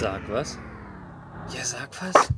[0.00, 0.56] Sag was?
[1.52, 2.32] Ja, sag was.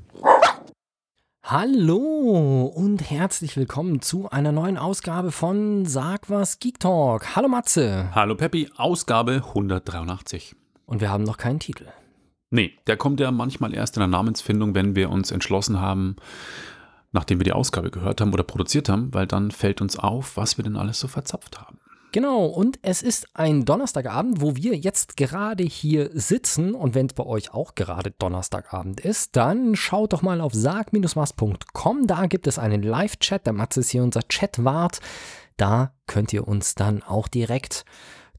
[1.43, 7.37] Hallo und herzlich willkommen zu einer neuen Ausgabe von Sag was Geek Talk.
[7.37, 8.09] Hallo Matze.
[8.15, 10.57] Hallo Peppi, Ausgabe 183.
[10.87, 11.85] Und wir haben noch keinen Titel.
[12.49, 16.17] Nee, der kommt ja manchmal erst in der Namensfindung, wenn wir uns entschlossen haben,
[17.13, 20.57] nachdem wir die Ausgabe gehört haben oder produziert haben, weil dann fällt uns auf, was
[20.57, 21.79] wir denn alles so verzapft haben.
[22.13, 26.75] Genau, und es ist ein Donnerstagabend, wo wir jetzt gerade hier sitzen.
[26.75, 32.07] Und wenn es bei euch auch gerade Donnerstagabend ist, dann schaut doch mal auf sag-was.com.
[32.09, 33.47] Da gibt es einen Live-Chat.
[33.47, 34.99] Der Matze ist hier unser Chatwart.
[35.57, 37.85] Da könnt ihr uns dann auch direkt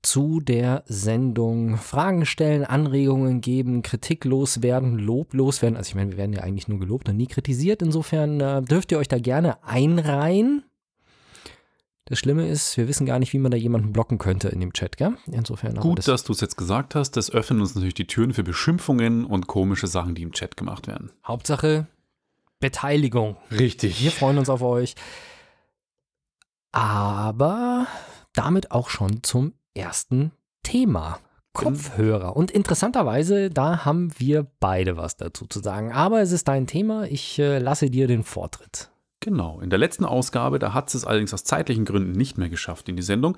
[0.02, 5.77] zu der Sendung Fragen stellen, Anregungen geben, Kritik loswerden, Lob loswerden.
[5.77, 7.81] Also ich meine, wir werden ja eigentlich nur gelobt und nie kritisiert.
[7.81, 10.63] Insofern äh, dürft ihr euch da gerne einreihen.
[12.11, 14.73] Das Schlimme ist, wir wissen gar nicht, wie man da jemanden blocken könnte in dem
[14.73, 15.15] Chat, gell?
[15.27, 17.11] Insofern Gut, das dass du es jetzt gesagt hast.
[17.11, 20.88] Das öffnet uns natürlich die Türen für Beschimpfungen und komische Sachen, die im Chat gemacht
[20.88, 21.13] werden.
[21.25, 21.88] Hauptsache
[22.59, 23.38] Beteiligung.
[23.49, 24.03] Richtig.
[24.03, 24.95] Wir freuen uns auf euch.
[26.73, 27.88] Aber
[28.33, 30.33] damit auch schon zum ersten
[30.64, 31.17] Thema.
[31.53, 32.36] Kopfhörer.
[32.36, 35.93] Und interessanterweise, da haben wir beide was dazu zu sagen.
[35.93, 37.05] Aber es ist dein Thema.
[37.05, 38.91] Ich äh, lasse dir den Vortritt.
[39.22, 39.61] Genau.
[39.61, 42.95] In der letzten Ausgabe, da hat es allerdings aus zeitlichen Gründen nicht mehr geschafft in
[42.95, 43.38] die Sendung,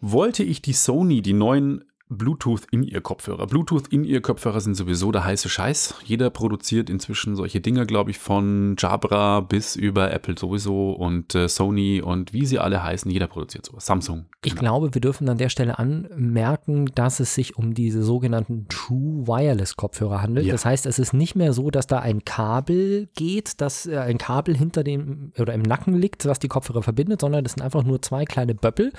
[0.00, 3.46] wollte ich die Sony, die neuen Bluetooth-In-Ear-Kopfhörer.
[3.46, 5.96] Bluetooth-In-Ear-Kopfhörer sind sowieso der heiße Scheiß.
[6.04, 11.48] Jeder produziert inzwischen solche Dinger, glaube ich, von Jabra bis über Apple sowieso und äh,
[11.48, 13.10] Sony und wie sie alle heißen.
[13.10, 13.86] Jeder produziert sowas.
[13.86, 14.26] Samsung.
[14.44, 14.60] Ich genau.
[14.60, 19.76] glaube, wir dürfen an der Stelle anmerken, dass es sich um diese sogenannten True Wireless
[19.76, 20.46] Kopfhörer handelt.
[20.46, 20.52] Ja.
[20.52, 24.18] Das heißt, es ist nicht mehr so, dass da ein Kabel geht, dass äh, ein
[24.18, 27.82] Kabel hinter dem oder im Nacken liegt, was die Kopfhörer verbindet, sondern das sind einfach
[27.82, 28.92] nur zwei kleine Böppel,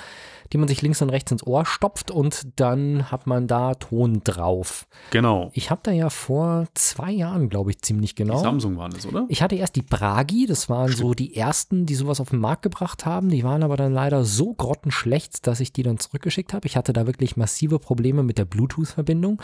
[0.53, 4.21] die man sich links und rechts ins Ohr stopft und dann hat man da Ton
[4.23, 4.87] drauf.
[5.11, 5.49] Genau.
[5.53, 8.37] Ich habe da ja vor zwei Jahren, glaube ich, ziemlich genau.
[8.37, 9.25] Die Samsung waren das, oder?
[9.29, 12.61] Ich hatte erst die Bragi, das waren so die ersten, die sowas auf den Markt
[12.61, 13.29] gebracht haben.
[13.29, 16.67] Die waren aber dann leider so grottenschlecht, dass ich die dann zurückgeschickt habe.
[16.67, 19.41] Ich hatte da wirklich massive Probleme mit der Bluetooth-Verbindung.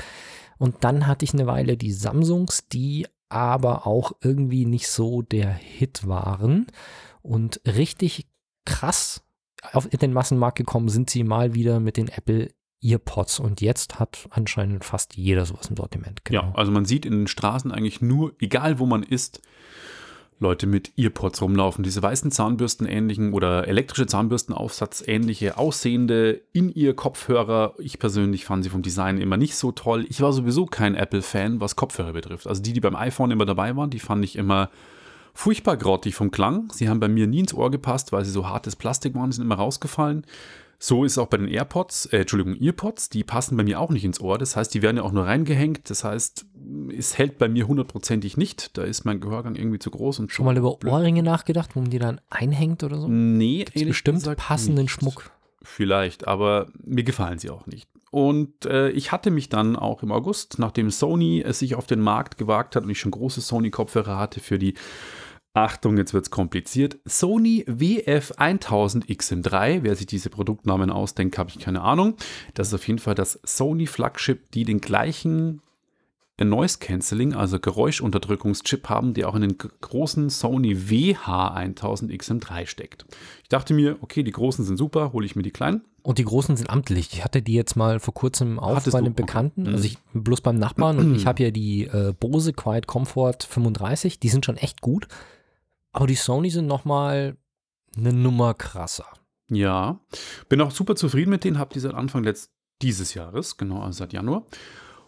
[0.57, 5.51] Und dann hatte ich eine Weile die Samsungs, die aber auch irgendwie nicht so der
[5.51, 6.67] Hit waren.
[7.21, 8.27] Und richtig
[8.65, 9.23] krass
[9.73, 12.49] auf in den Massenmarkt gekommen sind sie mal wieder mit den Apple
[12.85, 16.23] Earpods und jetzt hat anscheinend fast jeder sowas im Sortiment.
[16.25, 16.41] Genau.
[16.41, 19.41] Ja, also man sieht in den Straßen eigentlich nur, egal wo man ist,
[20.39, 21.83] Leute mit Earpods rumlaufen.
[21.83, 27.75] Diese weißen Zahnbürsten ähnlichen oder elektrische Zahnbürstenaufsatz ähnliche aussehende In-Ear-Kopfhörer.
[27.79, 30.05] Ich persönlich fand sie vom Design immer nicht so toll.
[30.09, 32.47] Ich war sowieso kein Apple-Fan, was Kopfhörer betrifft.
[32.47, 34.69] Also die, die beim iPhone immer dabei waren, die fand ich immer
[35.33, 36.69] furchtbar grottig vom Klang.
[36.73, 39.43] Sie haben bei mir nie ins Ohr gepasst, weil sie so hartes Plastik waren, sind
[39.43, 40.25] immer rausgefallen.
[40.87, 43.89] So ist es auch bei den AirPods, äh, Entschuldigung, EarPods, die passen bei mir auch
[43.89, 44.37] nicht ins Ohr.
[44.37, 45.89] Das heißt, die werden ja auch nur reingehängt.
[45.89, 46.45] Das heißt,
[46.95, 48.77] es hält bei mir hundertprozentig nicht.
[48.77, 50.93] Da ist mein Gehörgang irgendwie zu groß und schon mal über blöd.
[50.93, 53.07] Ohrringe nachgedacht, wo man die dann einhängt oder so?
[53.07, 54.91] Nee, Gibt's bestimmt passenden nicht.
[54.91, 55.31] Schmuck.
[55.63, 57.89] Vielleicht, aber mir gefallen sie auch nicht.
[58.11, 61.99] Und äh, ich hatte mich dann auch im August, nachdem Sony es sich auf den
[61.99, 64.75] Markt gewagt hat und ich schon große Sony-Kopfhörer hatte für die
[65.55, 66.97] Achtung, jetzt wird es kompliziert.
[67.05, 69.83] Sony WF1000 XM3.
[69.83, 72.15] Wer sich diese Produktnamen ausdenkt, habe ich keine Ahnung.
[72.55, 75.61] Das ist auf jeden Fall das Sony Flagship, die den gleichen
[76.43, 83.05] Noise Cancelling, also Geräuschunterdrückungschip haben, der auch in den großen Sony WH1000 XM3 steckt.
[83.41, 85.85] Ich dachte mir, okay, die großen sind super, hole ich mir die kleinen.
[86.01, 87.13] Und die großen sind amtlich.
[87.13, 89.69] Ich hatte die jetzt mal vor kurzem auf Hattest bei einem Bekannten, okay.
[89.69, 89.75] Mhm.
[89.75, 94.19] also ich bloß beim Nachbarn und ich habe ja die äh, Bose Quiet Comfort 35,
[94.19, 95.07] die sind schon echt gut.
[95.95, 97.37] Aber die Sony sind nochmal
[97.95, 99.05] eine Nummer krasser.
[99.49, 100.01] Ja,
[100.49, 102.51] bin auch super zufrieden mit denen, habe die seit Anfang letzt
[102.81, 104.45] dieses Jahres, genau, also seit Januar.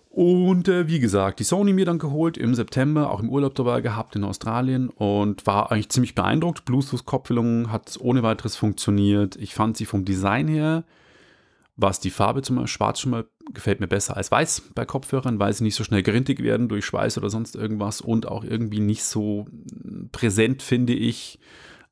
[0.09, 3.81] Und äh, wie gesagt, die Sony mir dann geholt im September, auch im Urlaub dabei
[3.81, 6.63] gehabt in Australien und war eigentlich ziemlich beeindruckt.
[6.63, 9.35] Bluetooth-Kopplung hat ohne weiteres funktioniert.
[9.35, 10.85] Ich fand sie vom Design her,
[11.77, 15.39] was die Farbe zum Beispiel, schwarz schon mal gefällt mir besser als weiß bei Kopfhörern,
[15.39, 18.79] weil sie nicht so schnell gerintig werden durch Schweiß oder sonst irgendwas und auch irgendwie
[18.79, 19.45] nicht so
[20.11, 21.39] präsent, finde ich,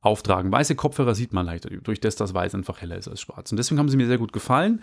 [0.02, 0.52] auftragen.
[0.52, 3.52] Weiße Kopfhörer sieht man leichter, durch das das Weiß einfach heller ist als schwarz.
[3.52, 4.82] Und deswegen haben sie mir sehr gut gefallen.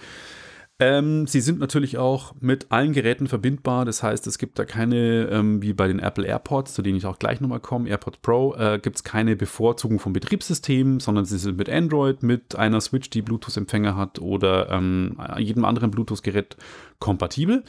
[0.84, 3.84] Ähm, sie sind natürlich auch mit allen Geräten verbindbar.
[3.84, 7.06] Das heißt, es gibt da keine, ähm, wie bei den Apple AirPods, zu denen ich
[7.06, 11.38] auch gleich nochmal komme, AirPods Pro, äh, gibt es keine Bevorzugung vom Betriebssystem, sondern sie
[11.38, 16.56] sind mit Android, mit einer Switch, die Bluetooth-Empfänger hat oder ähm, jedem anderen Bluetooth-Gerät
[16.98, 17.62] kompatibel.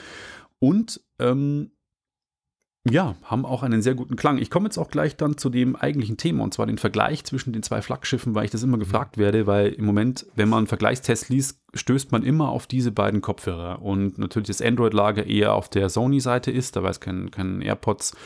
[0.57, 1.69] Und ähm,
[2.89, 4.37] Ja, haben auch einen sehr guten Klang.
[4.37, 7.53] Ich komme jetzt auch gleich dann zu dem eigentlichen Thema und zwar den Vergleich zwischen
[7.53, 10.67] den zwei Flaggschiffen, weil ich das immer gefragt werde, weil im Moment, wenn man einen
[10.67, 15.69] Vergleichstest liest, stößt man immer auf diese beiden Kopfhörer und natürlich das Android-Lager eher auf
[15.69, 18.17] der Sony-Seite ist, da weiß kein, kein AirPods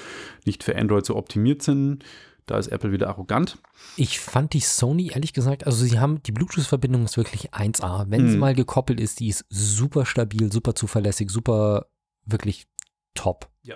[0.45, 2.03] nicht für Android so optimiert sind.
[2.48, 3.57] Da ist Apple wieder arrogant.
[3.98, 8.06] Ich fand die Sony, ehrlich gesagt, also sie haben, die Bluetooth-Verbindung ist wirklich 1A.
[8.10, 8.39] Wenn sie Hm.
[8.39, 11.88] mal gekoppelt ist, die ist super stabil, super zuverlässig, super,
[12.25, 12.65] wirklich
[13.13, 13.50] top.
[13.63, 13.75] Ja.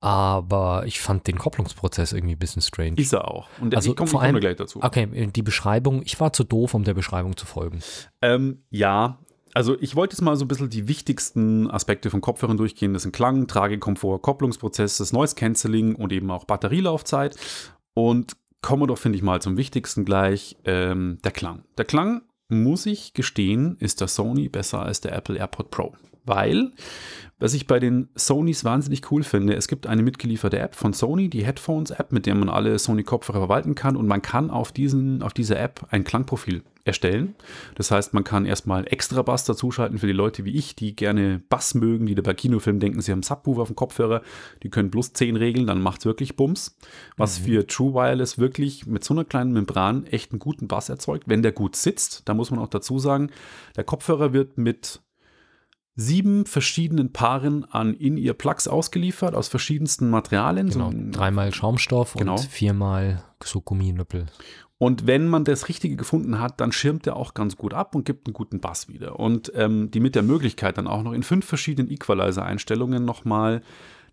[0.00, 2.94] Aber ich fand den Kopplungsprozess irgendwie ein bisschen strange.
[2.96, 3.48] Ist er auch.
[3.60, 4.82] Und Also ich komme komm gleich dazu.
[4.82, 7.80] Okay, die Beschreibung, ich war zu doof, um der Beschreibung zu folgen.
[8.22, 9.18] Ähm, ja,
[9.52, 12.94] also ich wollte jetzt mal so ein bisschen die wichtigsten Aspekte von Kopfhörern durchgehen.
[12.94, 17.36] Das sind Klang, Tragekomfort, Kopplungsprozess, das Noise Cancelling und eben auch Batterielaufzeit.
[17.94, 21.64] Und kommen wir doch, finde ich mal, zum wichtigsten gleich, ähm, der Klang.
[21.76, 25.94] Der Klang, muss ich gestehen, ist der Sony besser als der Apple AirPod Pro.
[26.30, 26.70] Weil,
[27.40, 31.28] was ich bei den Sonys wahnsinnig cool finde, es gibt eine mitgelieferte App von Sony,
[31.28, 35.32] die Headphones-App, mit der man alle Sony-Kopfhörer verwalten kann und man kann auf, diesen, auf
[35.32, 37.34] dieser App ein Klangprofil erstellen.
[37.74, 41.42] Das heißt, man kann erstmal extra Bass dazuschalten für die Leute wie ich, die gerne
[41.48, 44.22] Bass mögen, die da bei Kinofilmen denken, sie haben Subwoofer auf dem Kopfhörer,
[44.62, 46.76] die können plus 10 regeln, dann macht es wirklich Bums.
[47.16, 51.24] Was für True Wireless wirklich mit so einer kleinen Membran echt einen guten Bass erzeugt,
[51.26, 52.28] wenn der gut sitzt.
[52.28, 53.30] Da muss man auch dazu sagen,
[53.76, 55.00] der Kopfhörer wird mit
[56.00, 60.70] sieben verschiedenen Paaren an In-Ear-Plugs ausgeliefert, aus verschiedensten Materialien.
[60.70, 62.32] Genau, So dreimal Schaumstoff Genau.
[62.36, 64.26] und viermal so Gumminüppel.
[64.78, 68.06] Und wenn man das Richtige gefunden hat, dann schirmt er auch ganz gut ab und
[68.06, 69.20] gibt einen guten Bass wieder.
[69.20, 73.60] Und ähm, die mit der Möglichkeit dann auch noch in fünf verschiedenen Equalizer-Einstellungen nochmal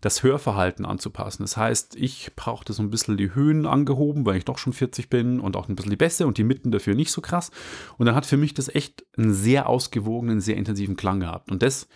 [0.01, 1.43] das Hörverhalten anzupassen.
[1.43, 5.09] Das heißt, ich brauchte so ein bisschen die Höhen angehoben, weil ich doch schon 40
[5.09, 7.51] bin und auch ein bisschen die Bässe und die Mitten dafür nicht so krass.
[7.97, 11.51] Und dann hat für mich das echt einen sehr ausgewogenen, sehr intensiven Klang gehabt.
[11.51, 11.87] Und das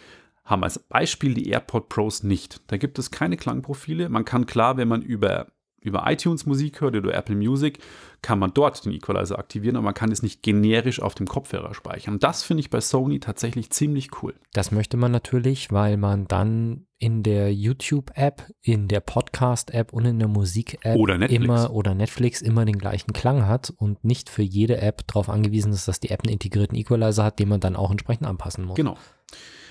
[0.44, 2.62] haben als Beispiel die AirPod Pros nicht.
[2.68, 4.10] Da gibt es keine Klangprofile.
[4.10, 5.48] Man kann klar, wenn man über,
[5.82, 7.80] über iTunes Musik hört oder Apple Music,
[8.22, 11.74] kann man dort den Equalizer aktivieren, aber man kann es nicht generisch auf dem Kopfhörer
[11.74, 12.16] speichern.
[12.16, 14.36] Und das finde ich bei Sony tatsächlich ziemlich cool.
[14.54, 20.20] Das möchte man natürlich, weil man dann in der YouTube-App, in der Podcast-App und in
[20.20, 21.44] der Musik-App Oder Netflix.
[21.44, 25.74] immer oder Netflix immer den gleichen Klang hat und nicht für jede App darauf angewiesen
[25.74, 28.76] ist, dass die App einen integrierten Equalizer hat, den man dann auch entsprechend anpassen muss.
[28.76, 28.98] Genau.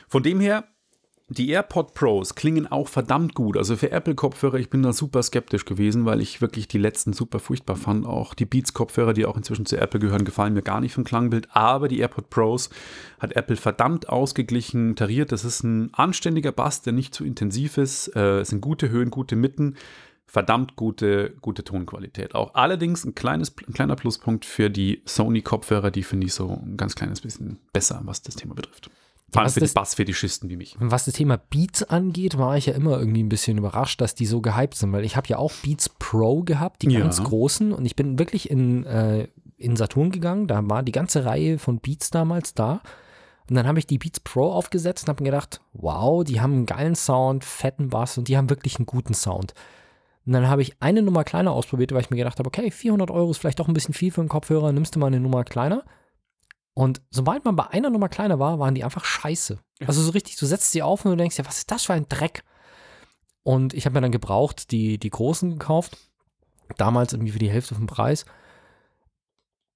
[0.09, 0.65] Von dem her,
[1.33, 3.57] die AirPod Pros klingen auch verdammt gut.
[3.57, 7.39] Also für Apple-Kopfhörer, ich bin da super skeptisch gewesen, weil ich wirklich die letzten super
[7.39, 8.05] furchtbar fand.
[8.05, 11.47] Auch die Beats-Kopfhörer, die auch inzwischen zu Apple gehören, gefallen mir gar nicht vom Klangbild.
[11.53, 12.69] Aber die AirPod Pros
[13.21, 15.31] hat Apple verdammt ausgeglichen tariert.
[15.31, 18.09] Das ist ein anständiger Bass, der nicht zu intensiv ist.
[18.17, 19.77] Äh, es sind gute Höhen, gute Mitten.
[20.27, 22.35] Verdammt gute, gute Tonqualität.
[22.35, 26.77] Auch allerdings ein, kleines, ein kleiner Pluspunkt für die Sony-Kopfhörer, die finde ich so ein
[26.77, 28.91] ganz kleines bisschen besser, was das Thema betrifft.
[29.33, 30.77] Vor allem Was für die das- Bassfetischisten wie mich.
[30.81, 34.27] Was das Thema Beats angeht, war ich ja immer irgendwie ein bisschen überrascht, dass die
[34.27, 37.01] so gehypt sind, weil ich habe ja auch Beats Pro gehabt, die Ja.
[37.01, 41.25] ganz großen, und ich bin wirklich in, äh, in Saturn gegangen, da war die ganze
[41.25, 42.81] Reihe von Beats damals da.
[43.49, 46.53] Und dann habe ich die Beats Pro aufgesetzt und habe mir gedacht, wow, die haben
[46.53, 49.55] einen geilen Sound, fetten Bass und die haben wirklich einen guten Sound.
[50.27, 53.11] Und dann habe ich eine Nummer kleiner ausprobiert, weil ich mir gedacht habe, okay, 400
[53.11, 55.43] Euro ist vielleicht doch ein bisschen viel für einen Kopfhörer, nimmst du mal eine Nummer
[55.45, 55.83] kleiner.
[56.81, 59.59] Und sobald man bei einer Nummer kleiner war, waren die einfach scheiße.
[59.85, 61.93] Also so richtig, du setzt sie auf und du denkst ja, was ist das für
[61.93, 62.43] ein Dreck?
[63.43, 65.99] Und ich habe mir dann gebraucht die, die großen gekauft.
[66.79, 68.25] Damals irgendwie für die Hälfte vom Preis.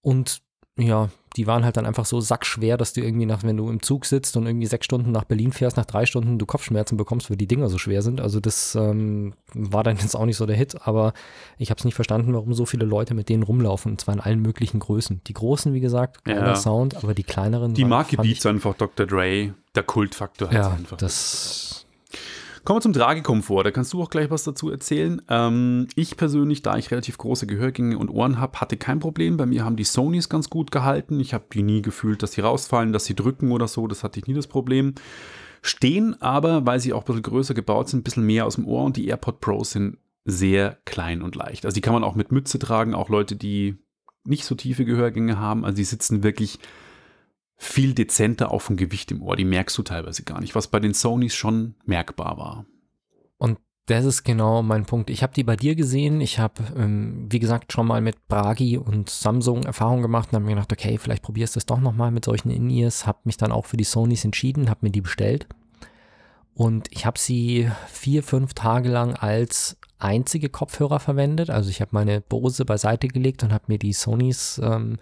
[0.01, 0.41] Und
[0.76, 3.82] ja, die waren halt dann einfach so sackschwer, dass du irgendwie nach, wenn du im
[3.82, 7.29] Zug sitzt und irgendwie sechs Stunden nach Berlin fährst, nach drei Stunden du Kopfschmerzen bekommst,
[7.31, 8.20] weil die Dinger so schwer sind.
[8.20, 11.13] Also das ähm, war dann jetzt auch nicht so der Hit, aber
[11.58, 14.20] ich habe es nicht verstanden, warum so viele Leute mit denen rumlaufen, und zwar in
[14.20, 15.20] allen möglichen Größen.
[15.27, 16.56] Die großen, wie gesagt, geiler Ja.
[16.56, 17.75] Sound, aber die kleineren.
[17.75, 19.06] Die Marke Beats einfach Dr.
[19.06, 20.96] Dre, der Kultfaktor hat Ja, einfach.
[20.96, 21.83] das
[22.65, 23.65] Kommen wir zum Tragekomfort.
[23.65, 25.21] Da kannst du auch gleich was dazu erzählen.
[25.29, 29.37] Ähm, ich persönlich, da ich relativ große Gehörgänge und Ohren habe, hatte kein Problem.
[29.37, 31.21] Bei mir haben die Sonys ganz gut gehalten.
[31.21, 33.87] Ich habe die nie gefühlt, dass sie rausfallen, dass sie drücken oder so.
[33.87, 34.94] Das hatte ich nie das Problem.
[35.61, 38.67] Stehen aber, weil sie auch ein bisschen größer gebaut sind, ein bisschen mehr aus dem
[38.67, 41.67] Ohr und die AirPod Pros sind sehr klein und leicht.
[41.67, 43.77] Also die kann man auch mit Mütze tragen, auch Leute, die
[44.25, 45.67] nicht so tiefe Gehörgänge haben.
[45.67, 46.59] Also die sitzen wirklich
[47.56, 49.37] viel dezenter auch vom Gewicht im Ohr.
[49.37, 52.67] Die merkst du teilweise gar nicht, was bei den Sonys schon merkbar war.
[53.39, 55.11] Und das ist genau mein Punkt.
[55.11, 56.20] Ich habe die bei dir gesehen.
[56.20, 60.46] Ich habe, ähm, wie gesagt, schon mal mit Bragi und Samsung Erfahrung gemacht und habe
[60.46, 63.06] mir gedacht, okay, vielleicht probierst du es doch nochmal mit solchen In-Ears.
[63.06, 65.46] Habe mich dann auch für die Sonys entschieden, habe mir die bestellt.
[66.55, 71.51] Und ich habe sie vier, fünf Tage lang als einzige Kopfhörer verwendet.
[71.51, 74.99] Also ich habe meine Bose beiseite gelegt und habe mir die Sonys ähm,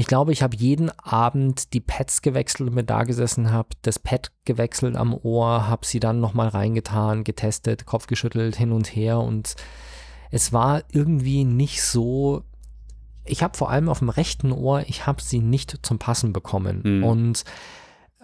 [0.00, 3.98] Ich glaube, ich habe jeden Abend die Pads gewechselt und mir da gesessen, habe das
[3.98, 9.20] Pad gewechselt am Ohr, habe sie dann nochmal reingetan, getestet, Kopf geschüttelt, hin und her
[9.20, 9.56] und
[10.30, 12.44] es war irgendwie nicht so.
[13.26, 16.80] Ich habe vor allem auf dem rechten Ohr, ich habe sie nicht zum Passen bekommen.
[16.82, 17.04] Mhm.
[17.04, 17.44] Und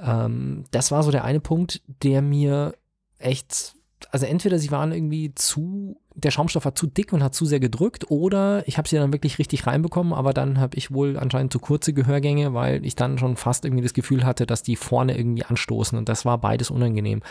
[0.03, 2.75] ähm, das war so der eine Punkt, der mir
[3.19, 3.76] echt,
[4.11, 7.61] also entweder sie waren irgendwie zu, der Schaumstoff war zu dick und hat zu sehr
[7.61, 11.53] gedrückt, oder ich habe sie dann wirklich richtig reinbekommen, aber dann habe ich wohl anscheinend
[11.53, 15.17] zu kurze Gehörgänge, weil ich dann schon fast irgendwie das Gefühl hatte, dass die vorne
[15.17, 17.23] irgendwie anstoßen und das war beides unangenehm.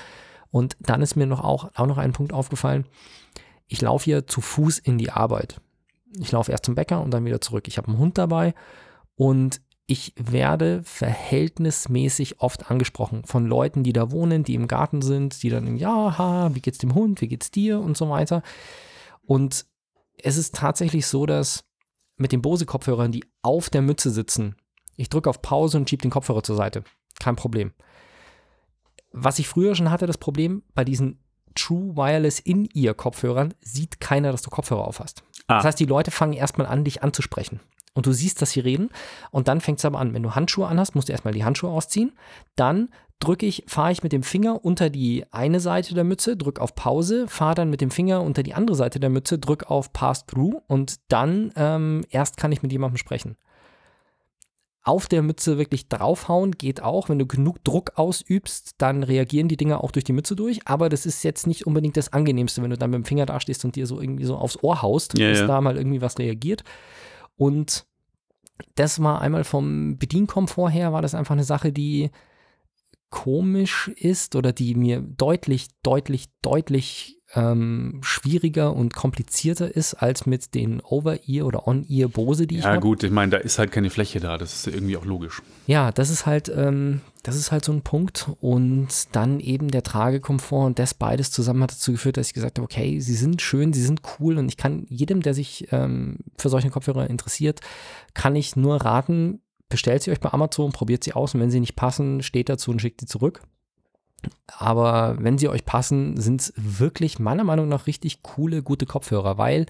[0.52, 2.86] Und dann ist mir noch auch, auch noch ein Punkt aufgefallen.
[3.68, 5.60] Ich laufe hier zu Fuß in die Arbeit.
[6.20, 7.68] Ich laufe erst zum Bäcker und dann wieder zurück.
[7.68, 8.54] Ich habe einen Hund dabei
[9.16, 15.44] und ich werde verhältnismäßig oft angesprochen von Leuten, die da wohnen, die im Garten sind,
[15.44, 18.42] die dann, ja, ha, wie geht's dem Hund, wie geht's dir und so weiter.
[19.26, 19.66] Und
[20.18, 21.66] es ist tatsächlich so, dass
[22.18, 24.56] mit den Bose-Kopfhörern, die auf der Mütze sitzen,
[24.96, 26.84] ich drücke auf Pause und schiebe den Kopfhörer zur Seite.
[27.20, 27.74] Kein Problem.
[29.12, 31.20] Was ich früher schon hatte, das Problem, bei diesen
[31.54, 35.24] True Wireless In-Ear-Kopfhörern sieht keiner, dass du Kopfhörer auf hast.
[35.48, 35.58] Ah.
[35.58, 37.60] Das heißt, die Leute fangen erstmal an, dich anzusprechen.
[37.96, 38.90] Und du siehst, dass sie reden.
[39.32, 40.14] Und dann fängt es aber an.
[40.14, 42.12] Wenn du Handschuhe anhast, musst du erstmal die Handschuhe ausziehen.
[42.56, 46.62] Dann drücke ich, fahre ich mit dem Finger unter die eine Seite der Mütze, drücke
[46.62, 49.94] auf Pause, fahre dann mit dem Finger unter die andere Seite der Mütze, drücke auf
[49.94, 53.38] Pass-Through und dann ähm, erst kann ich mit jemandem sprechen.
[54.84, 57.10] Auf der Mütze wirklich draufhauen geht auch.
[57.10, 60.60] Wenn du genug Druck ausübst, dann reagieren die Dinger auch durch die Mütze durch.
[60.66, 63.66] Aber das ist jetzt nicht unbedingt das Angenehmste, wenn du dann mit dem Finger dastehst
[63.66, 65.48] und dir so irgendwie so aufs Ohr haust, Ja, bis ja.
[65.48, 66.64] da mal irgendwie was reagiert.
[67.38, 67.86] Und
[68.76, 72.12] das war einmal vom Bedienkomfort her, war das einfach eine Sache, die
[73.10, 80.56] komisch ist oder die mir deutlich, deutlich, deutlich ähm, schwieriger und komplizierter ist als mit
[80.56, 82.80] den Over-Ear oder On-Ear Bose, die ich Ja, habe.
[82.80, 84.38] gut, ich meine, da ist halt keine Fläche da.
[84.38, 85.42] Das ist irgendwie auch logisch.
[85.68, 88.30] Ja, das ist halt, ähm, das ist halt so ein Punkt.
[88.40, 92.58] Und dann eben der Tragekomfort und das beides zusammen hat dazu geführt, dass ich gesagt
[92.58, 96.20] habe, okay, sie sind schön, sie sind cool und ich kann jedem, der sich ähm,
[96.38, 97.60] für solche Kopfhörer interessiert,
[98.14, 101.60] kann ich nur raten, bestellt sie euch bei Amazon, probiert sie aus und wenn sie
[101.60, 103.42] nicht passen, steht dazu und schickt sie zurück.
[104.48, 109.38] Aber wenn sie euch passen, sind es wirklich meiner Meinung nach richtig coole, gute Kopfhörer,
[109.38, 109.66] weil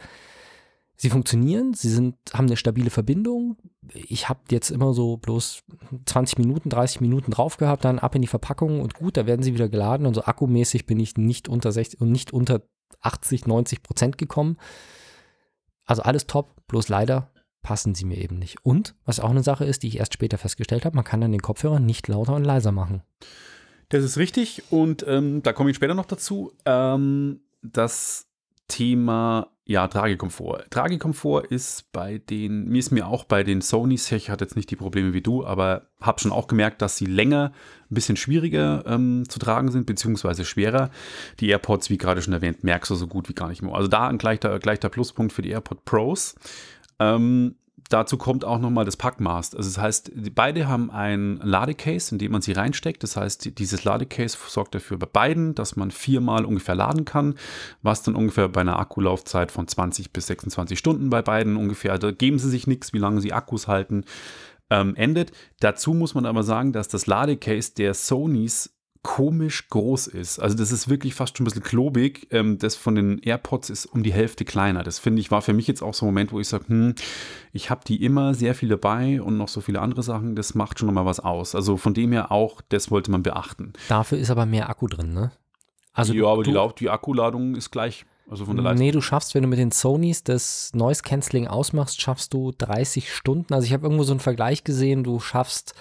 [0.97, 3.57] sie funktionieren, sie sind, haben eine stabile Verbindung.
[3.93, 5.63] Ich habe jetzt immer so bloß
[6.05, 9.43] 20 Minuten, 30 Minuten drauf gehabt, dann ab in die Verpackung und gut, da werden
[9.43, 10.05] sie wieder geladen.
[10.05, 12.61] Und so akkumäßig bin ich nicht unter 60 und nicht unter
[13.01, 14.57] 80, 90 Prozent gekommen.
[15.85, 17.31] Also alles top, bloß leider
[17.61, 18.63] passen sie mir eben nicht.
[18.63, 21.31] Und was auch eine Sache ist, die ich erst später festgestellt habe, man kann dann
[21.31, 23.01] den Kopfhörer nicht lauter und leiser machen.
[23.89, 26.53] Das ist richtig und ähm, da komme ich später noch dazu.
[26.65, 28.27] Ähm, das
[28.67, 30.65] Thema, ja, Tragekomfort.
[30.71, 34.71] Tragekomfort ist bei den, mir ist mir auch bei den Sonys, ich hatte jetzt nicht
[34.71, 37.51] die Probleme wie du, aber habe schon auch gemerkt, dass sie länger
[37.89, 40.89] ein bisschen schwieriger ähm, zu tragen sind, beziehungsweise schwerer.
[41.39, 43.73] Die AirPods, wie gerade schon erwähnt, merkst du so gut wie gar nicht mehr.
[43.75, 46.35] Also da ein gleicher, gleicher Pluspunkt für die AirPod Pros.
[46.99, 47.55] Ähm,
[47.89, 49.55] dazu kommt auch nochmal das Packmaß.
[49.55, 53.03] Also das heißt, beide haben ein Ladecase, in dem man sie reinsteckt.
[53.03, 57.35] Das heißt, die- dieses Ladecase sorgt dafür bei beiden, dass man viermal ungefähr laden kann,
[57.81, 62.11] was dann ungefähr bei einer Akkulaufzeit von 20 bis 26 Stunden bei beiden ungefähr, da
[62.11, 64.03] geben sie sich nichts, wie lange sie Akkus halten,
[64.71, 65.31] ähm, endet.
[65.59, 68.74] Dazu muss man aber sagen, dass das Ladecase der Sonys
[69.05, 70.39] komisch groß ist.
[70.39, 72.27] Also das ist wirklich fast schon ein bisschen klobig.
[72.31, 74.81] Ähm, das von den AirPods ist um die Hälfte kleiner.
[74.81, 76.95] Das finde ich, war für mich jetzt auch so ein Moment, wo ich sage, hm,
[77.53, 80.35] ich habe die immer sehr viel dabei und noch so viele andere Sachen.
[80.35, 81.53] Das macht schon nochmal was aus.
[81.53, 83.73] Also von dem her auch, das wollte man beachten.
[83.89, 85.31] Dafür ist aber mehr Akku drin, ne?
[85.93, 88.07] Also ja, aber du, die, Lauf die Akkuladung ist gleich.
[88.27, 88.87] Also von der Leistung.
[88.87, 93.13] Nee, du schaffst, wenn du mit den Sonys das Noise Cancelling ausmachst, schaffst du 30
[93.13, 93.53] Stunden.
[93.53, 95.75] Also ich habe irgendwo so einen Vergleich gesehen, du schaffst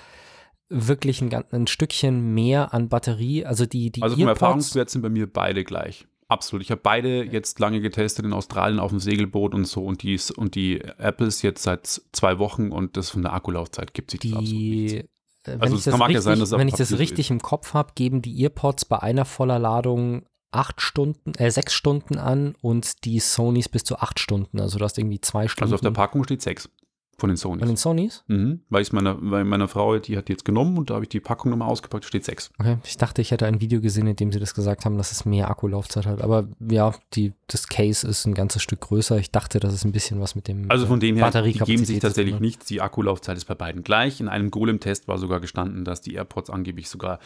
[0.69, 3.45] wirklich ein, ein Stückchen mehr an Batterie.
[3.45, 6.07] Also die, die Also vom Earpods- Erfahrungswert sind bei mir beide gleich.
[6.29, 6.63] Absolut.
[6.63, 10.19] Ich habe beide jetzt lange getestet in Australien auf dem Segelboot und so und die,
[10.37, 14.33] und die Apples jetzt seit zwei Wochen und das von der Akkulaufzeit gibt sich das
[14.33, 14.93] absolut nichts.
[14.93, 15.05] die, äh,
[15.45, 17.31] wenn Also ich das kann- mag ja richtig, sein, auf wenn ich das richtig ist.
[17.31, 22.17] im Kopf habe, geben die Earpods bei einer voller Ladung acht Stunden, äh, sechs Stunden
[22.17, 24.61] an und die Sonys bis zu acht Stunden.
[24.61, 25.65] Also du hast irgendwie zwei Stunden.
[25.65, 26.71] Also auf der Packung steht sechs
[27.19, 27.81] von den Bei den Sonys.
[27.81, 28.25] Sonys?
[28.29, 31.05] Mhm, weil ich meiner, weil meine Frau, die hat die jetzt genommen und da habe
[31.05, 32.51] ich die Packung nochmal ausgepackt, steht sechs.
[32.59, 35.13] Okay, ich dachte, ich hätte ein Video gesehen, in dem sie das gesagt haben, dass
[35.13, 36.21] es mehr Akkulaufzeit hat.
[36.21, 39.19] Aber ja, die, das Case ist ein ganzes Stück größer.
[39.19, 41.85] Ich dachte, dass es ein bisschen was mit dem Also von dem her, die geben
[41.85, 42.41] sich tatsächlich hat.
[42.41, 42.67] nichts.
[42.67, 44.21] Die Akkulaufzeit ist bei beiden gleich.
[44.21, 47.19] In einem Golem-Test war sogar gestanden, dass die AirPods angeblich sogar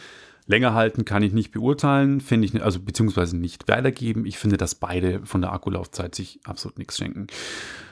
[0.49, 4.25] Länger halten kann ich nicht beurteilen, finde ich, also beziehungsweise nicht weitergeben.
[4.25, 7.27] Ich finde, dass beide von der Akkulaufzeit sich absolut nichts schenken.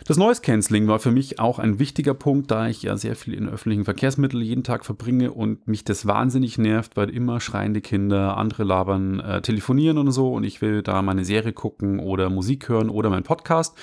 [0.06, 3.36] Das Noise Cancelling war für mich auch ein wichtiger Punkt, da ich ja sehr viel
[3.36, 8.38] in öffentlichen Verkehrsmitteln jeden Tag verbringe und mich das wahnsinnig nervt, weil immer schreiende Kinder,
[8.38, 12.70] andere labern, äh, telefonieren und so und ich will da meine Serie gucken oder Musik
[12.70, 13.78] hören oder meinen Podcast.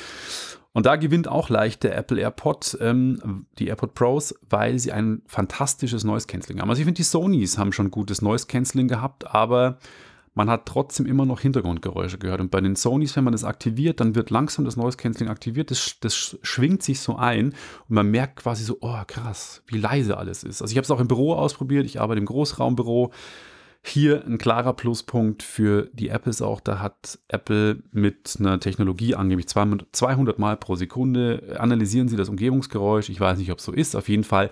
[0.75, 5.23] Und da gewinnt auch leicht der Apple AirPod, ähm, die AirPod Pros, weil sie ein
[5.27, 6.69] fantastisches Noise Cancelling haben.
[6.69, 9.79] Also ich finde, die Sonys haben schon gutes Noise Cancelling gehabt, aber
[10.35, 12.41] man hat trotzdem immer noch Hintergrundgeräusche gehört.
[12.41, 15.71] Und bei den Sonys, wenn man das aktiviert, dann wird langsam das Noise Cancelling aktiviert.
[15.71, 17.51] Das, das schwingt sich so ein
[17.89, 20.61] und man merkt quasi so, oh krass, wie leise alles ist.
[20.61, 21.87] Also ich habe es auch im Büro ausprobiert.
[21.87, 23.13] Ich arbeite im Großraumbüro.
[23.87, 26.61] Hier ein klarer Pluspunkt für die Apples auch.
[26.61, 33.11] Da hat Apple mit einer Technologie angeblich 200 Mal pro Sekunde analysieren sie das Umgebungsgeräusch.
[33.11, 33.95] Ich weiß nicht, ob es so ist.
[33.95, 34.51] Auf jeden Fall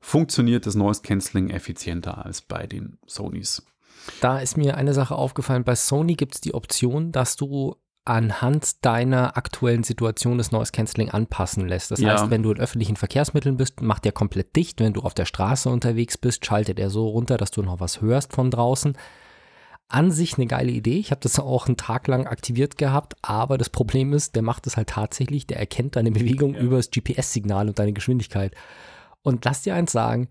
[0.00, 3.62] funktioniert das Noise Cancelling effizienter als bei den Sonys.
[4.22, 5.62] Da ist mir eine Sache aufgefallen.
[5.62, 11.10] Bei Sony gibt es die Option, dass du anhand deiner aktuellen Situation das Noise Cancelling
[11.10, 11.90] anpassen lässt.
[11.90, 12.12] Das Ja.
[12.14, 14.80] heißt, wenn du in öffentlichen Verkehrsmitteln bist, macht der komplett dicht.
[14.80, 18.00] Wenn du auf der Straße unterwegs bist, schaltet er so runter, dass du noch was
[18.00, 18.96] hörst von draußen.
[19.88, 20.98] An sich eine geile Idee.
[20.98, 24.66] Ich habe das auch einen Tag lang aktiviert gehabt, aber das Problem ist, der macht
[24.66, 28.54] es halt tatsächlich, der erkennt deine Bewegung über das GPS-Signal und deine Geschwindigkeit.
[29.22, 30.28] Und lass dir eins sagen,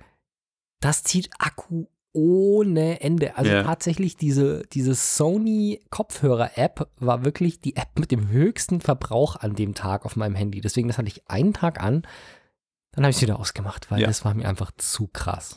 [0.79, 3.37] das zieht Akku ohne Ende.
[3.37, 3.63] Also Ja.
[3.63, 9.75] tatsächlich diese, diese Sony Kopfhörer-App war wirklich die App mit dem höchsten Verbrauch an dem
[9.75, 10.61] Tag auf meinem Handy.
[10.61, 12.01] Deswegen, das hatte ich einen Tag an,
[12.93, 14.07] dann habe ich es wieder ausgemacht, weil Ja.
[14.07, 15.55] das war mir einfach zu krass.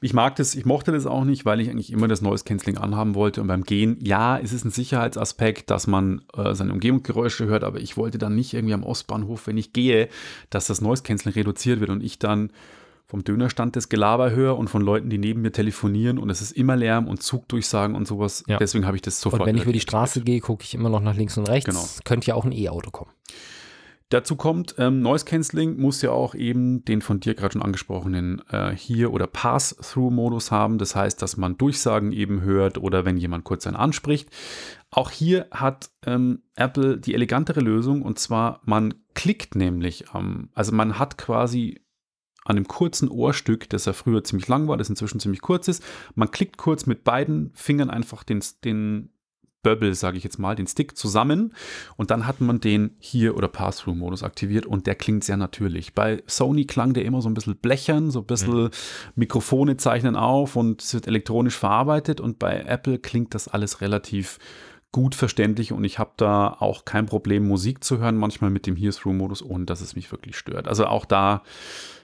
[0.00, 2.76] Ich mag das, ich mochte das auch nicht, weil ich eigentlich immer das Noise Cancelling
[2.78, 3.40] anhaben wollte.
[3.40, 7.80] Und beim Gehen, ja, es ist ein Sicherheitsaspekt, dass man äh, seine Umgebungsgeräusche hört, aber
[7.80, 10.08] ich wollte dann nicht irgendwie am Ostbahnhof, wenn ich gehe,
[10.50, 12.52] dass das Noise Cancelling reduziert wird und ich dann
[13.08, 16.52] vom Dönerstand das Gelaber höre und von Leuten, die neben mir telefonieren und es ist
[16.52, 18.44] immer Lärm und Zugdurchsagen und sowas.
[18.46, 18.58] Ja.
[18.58, 19.40] Deswegen habe ich das sofort.
[19.40, 19.80] Und wenn ich über die.
[19.80, 21.64] Straße gehe, gucke ich immer noch nach links und rechts.
[21.64, 21.84] Genau.
[22.04, 23.10] Könnte ja auch ein E-Auto kommen.
[24.10, 28.42] Dazu kommt, ähm, Noise Cancelling muss ja auch eben den von dir gerade schon angesprochenen
[28.50, 30.78] äh, Hier- oder Pass-Through-Modus haben.
[30.78, 34.30] Das heißt, dass man Durchsagen eben hört oder wenn jemand kurz einen anspricht.
[34.90, 40.72] Auch hier hat ähm, Apple die elegantere Lösung und zwar, man klickt nämlich am, also
[40.72, 41.82] man hat quasi
[42.48, 45.84] an dem kurzen Ohrstück, das ja früher ziemlich lang war, das inzwischen ziemlich kurz ist,
[46.14, 49.10] man klickt kurz mit beiden Fingern einfach den, den
[49.62, 51.52] Bubble, sage ich jetzt mal, den Stick zusammen
[51.96, 55.94] und dann hat man den Hier- oder Pass-Through-Modus aktiviert und der klingt sehr natürlich.
[55.94, 58.70] Bei Sony klang der immer so ein bisschen blechern, so ein bisschen
[59.14, 64.38] Mikrofone zeichnen auf und es wird elektronisch verarbeitet und bei Apple klingt das alles relativ
[64.92, 68.76] gut verständlich und ich habe da auch kein Problem, Musik zu hören, manchmal mit dem
[68.76, 70.66] Hear-Through-Modus, ohne dass es mich wirklich stört.
[70.66, 71.42] Also auch da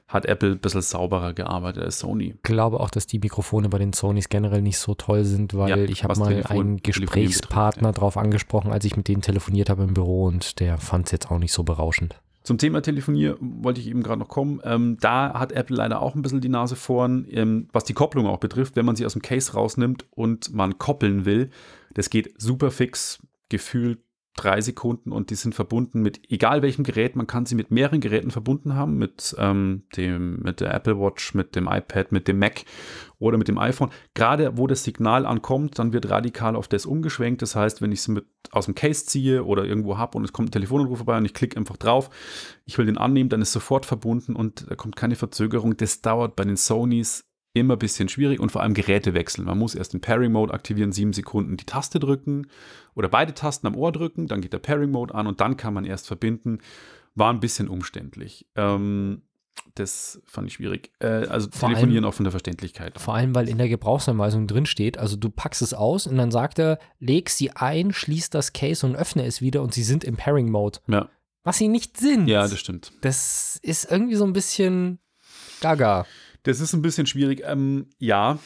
[0.07, 2.35] hat Apple ein bisschen sauberer gearbeitet als Sony.
[2.37, 5.71] Ich glaube auch, dass die Mikrofone bei den Sonys generell nicht so toll sind, weil
[5.71, 9.71] Ja, ich habe mal Telefon- einen Gesprächspartner betrifft, drauf angesprochen, als ich mit denen telefoniert
[9.71, 12.21] habe im Büro und der fand es jetzt auch nicht so berauschend.
[12.43, 14.61] Zum Thema Telefonier wollte ich eben gerade noch kommen.
[14.65, 18.27] Ähm, da hat Apple leider auch ein bisschen die Nase vorn, ähm, was die Kopplung
[18.27, 18.77] auch betrifft.
[18.77, 21.49] Wenn man sie aus dem Case rausnimmt und man koppeln will,
[21.95, 23.99] das geht super fix, gefühlt
[24.37, 27.15] drei Sekunden und die sind verbunden mit egal welchem Gerät.
[27.15, 31.35] Man kann sie mit mehreren Geräten verbunden haben, mit, ähm, dem, mit der Apple Watch,
[31.35, 32.65] mit dem iPad, mit dem Mac
[33.19, 33.91] oder mit dem iPhone.
[34.15, 37.43] Gerade wo das Signal ankommt, dann wird radikal auf das umgeschwenkt.
[37.43, 40.49] Das heißt, wenn ich mit aus dem Case ziehe oder irgendwo habe und es kommt
[40.49, 42.11] ein Telefonanruf vorbei und ich klicke einfach drauf,
[42.65, 45.77] ich will den annehmen, dann ist sofort verbunden und da kommt keine Verzögerung.
[45.77, 49.47] Das dauert bei den Sonys immer ein bisschen schwierig und vor allem Geräte wechseln.
[49.47, 52.49] Man muss erst den Pairing Mode aktivieren, sieben Sekunden die Taste drücken
[52.95, 55.73] oder beide Tasten am Ohr drücken, dann geht der Pairing Mode an und dann kann
[55.73, 56.59] man erst verbinden.
[57.15, 58.47] War ein bisschen umständlich.
[58.57, 59.23] Ähm,
[59.77, 60.91] das fand ich schwierig.
[60.99, 63.01] Äh, also Vor telefonieren auch von der Verständlichkeit.
[63.01, 66.33] Vor allem, weil in der Gebrauchsanweisung drin steht, also du packst es aus und dann
[66.33, 70.03] sagt er, leg sie ein, schließ das Case und öffne es wieder und sie sind
[70.03, 70.81] im Pairing Mode.
[70.89, 71.09] Ja,
[71.45, 72.27] Was sie nicht sind.
[72.27, 72.93] ja, das stimmt.
[73.03, 74.99] Das ist irgendwie so ein bisschen
[75.61, 76.05] gaga.
[76.45, 77.43] Das ist ein bisschen schwierig.
[77.45, 78.39] Ähm, ja.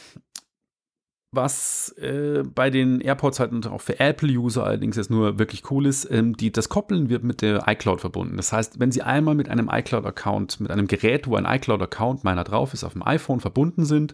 [1.31, 5.85] Was äh, bei den AirPods halt und auch für Apple-User allerdings jetzt nur wirklich cool
[5.85, 8.35] ist, ähm, die, das Koppeln wird mit der iCloud verbunden.
[8.35, 12.43] Das heißt, wenn Sie einmal mit einem iCloud-Account, mit einem Gerät, wo ein iCloud-Account meiner
[12.43, 14.13] drauf ist, auf dem iPhone verbunden sind,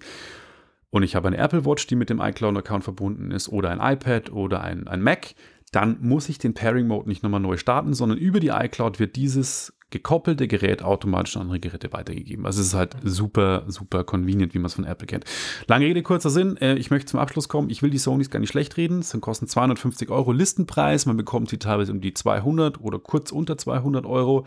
[0.89, 4.31] und ich habe eine Apple Watch, die mit dem iCloud-Account verbunden ist, oder ein iPad
[4.33, 5.35] oder ein, ein Mac,
[5.71, 9.74] dann muss ich den Pairing-Mode nicht nochmal neu starten, sondern über die iCloud wird dieses
[9.91, 12.45] gekoppelte Gerät automatisch an andere Geräte weitergegeben.
[12.45, 15.25] Also es ist halt super, super convenient, wie man es von Apple kennt.
[15.67, 16.57] Lange Rede, kurzer Sinn.
[16.57, 17.69] Äh, ich möchte zum Abschluss kommen.
[17.69, 18.99] Ich will die Sonys gar nicht schlecht reden.
[18.99, 21.05] Es kosten 250 Euro Listenpreis.
[21.05, 24.45] Man bekommt sie teilweise um die 200 oder kurz unter 200 Euro.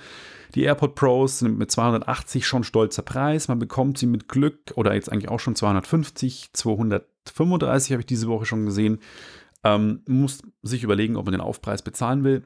[0.55, 3.49] Die AirPod Pros sind mit 280 schon stolzer Preis.
[3.49, 8.07] Man bekommt sie mit Glück oder jetzt eigentlich auch schon 250, 200 35 habe ich
[8.07, 8.99] diese Woche schon gesehen.
[9.65, 12.45] Ähm, muss sich überlegen, ob man den Aufpreis bezahlen will.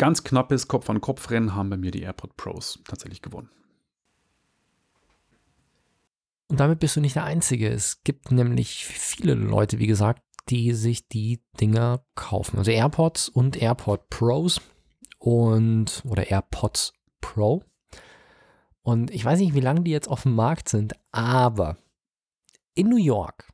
[0.00, 3.50] Ganz knappes Kopf-an-Kopf-Rennen haben bei mir die AirPod Pros tatsächlich gewonnen.
[6.48, 7.68] Und damit bist du nicht der Einzige.
[7.68, 12.56] Es gibt nämlich viele Leute, wie gesagt, die sich die Dinger kaufen.
[12.56, 14.62] Also AirPods und AirPod Pros
[15.18, 17.62] und oder AirPods Pro.
[18.80, 21.76] Und ich weiß nicht, wie lange die jetzt auf dem Markt sind, aber
[22.72, 23.52] in New York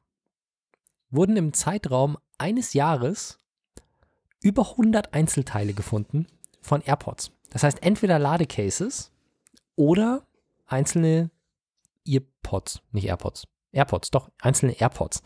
[1.11, 3.41] wurden im Zeitraum eines Jahres
[4.43, 6.29] über 100 Einzelteile gefunden
[6.67, 7.33] von AirPods.
[7.51, 9.13] Das heißt entweder Ladecases
[9.77, 10.27] oder
[10.67, 11.31] einzelne
[12.07, 13.47] Earpods, nicht AirPods.
[13.73, 15.23] AirPods, doch, einzelne AirPods.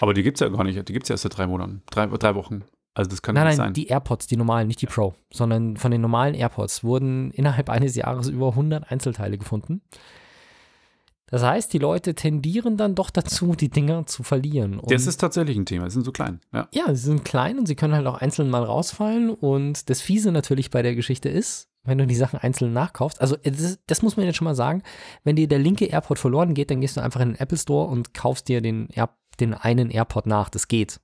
[0.00, 0.88] Aber die gibt es ja gar nicht.
[0.88, 2.64] Die gibt es ja erst seit drei Monaten, drei, drei Wochen.
[2.94, 3.74] Also das kann nein, nicht nein, sein.
[3.74, 7.94] die AirPods, die normalen, nicht die Pro, sondern von den normalen AirPods wurden innerhalb eines
[7.96, 9.82] Jahres über 100 Einzelteile gefunden.
[11.32, 14.78] Das heißt, die Leute tendieren dann doch dazu, die Dinger zu verlieren.
[14.78, 15.86] Und das ist tatsächlich ein Thema.
[15.86, 16.40] Die sind so klein.
[16.52, 16.68] Ja.
[16.72, 19.30] ja, sie sind klein und sie können halt auch einzeln mal rausfallen.
[19.30, 23.18] Und das Fiese natürlich bei der Geschichte ist, wenn du die Sachen einzeln nachkaufst.
[23.22, 24.82] Also das, das, muss man jetzt schon mal sagen.
[25.24, 27.88] Wenn dir der linke AirPod verloren geht, dann gehst du einfach in den Apple Store
[27.88, 29.08] und kaufst dir den, Air,
[29.40, 30.50] den einen AirPod nach.
[30.50, 31.00] Das geht.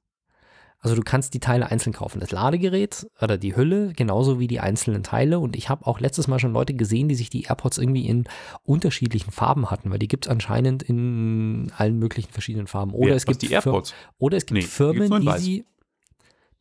[0.80, 2.20] Also du kannst die Teile einzeln kaufen.
[2.20, 5.40] Das Ladegerät oder die Hülle, genauso wie die einzelnen Teile.
[5.40, 8.24] Und ich habe auch letztes Mal schon Leute gesehen, die sich die AirPods irgendwie in
[8.62, 12.92] unterschiedlichen Farben hatten, weil die gibt es anscheinend in allen möglichen verschiedenen Farben.
[12.92, 13.90] Oder Ja, es gibt die AirPods.
[13.90, 15.64] Fir oder es gibt Nee, Firmen, die sie.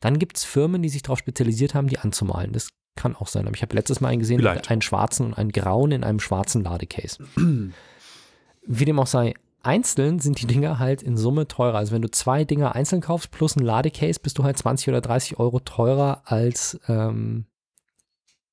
[0.00, 2.52] Dann gibt es Firmen, die sich darauf spezialisiert haben, die anzumalen.
[2.52, 3.46] Das kann auch sein.
[3.46, 4.70] Aber ich habe letztes Mal einen gesehen, Vielleicht.
[4.70, 7.18] einen schwarzen und einen grauen in einem schwarzen Ladecase.
[8.66, 11.78] Wie dem auch sei, einzeln sind die Dinger halt in Summe teurer.
[11.78, 15.00] Also wenn du zwei Dinger einzeln kaufst plus ein Ladecase, bist du halt 20 oder
[15.00, 17.46] 30 Euro teurer als ähm,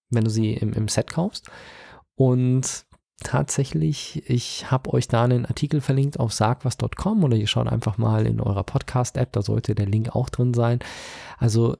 [0.10, 1.50] wenn du sie im, im Set kaufst.
[2.16, 2.86] Und
[3.24, 8.26] tatsächlich, ich habe euch da einen Artikel verlinkt auf sagwas.com oder ihr schaut einfach mal
[8.26, 10.80] in eurer Podcast-App, da sollte der Link auch drin sein.
[11.38, 11.76] Also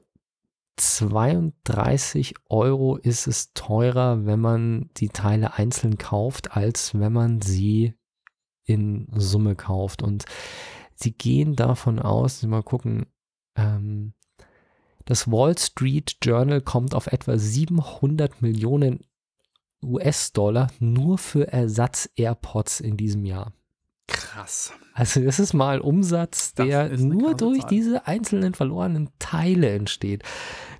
[0.76, 7.94] 32 Euro ist es teurer, wenn man die Teile einzeln kauft, als wenn man sie
[8.66, 10.02] in Summe kauft.
[10.02, 10.24] Und
[10.94, 13.06] sie gehen davon aus, mal gucken,
[13.56, 14.12] ähm,
[15.06, 19.06] das Wall Street Journal kommt auf etwa 700 Millionen
[19.82, 23.52] US-Dollar nur für Ersatz-AirPods in diesem Jahr.
[24.08, 24.72] Krass.
[24.94, 27.70] Also das ist mal Umsatz, der nur durch Zahl.
[27.70, 30.22] diese einzelnen verlorenen Teile entsteht.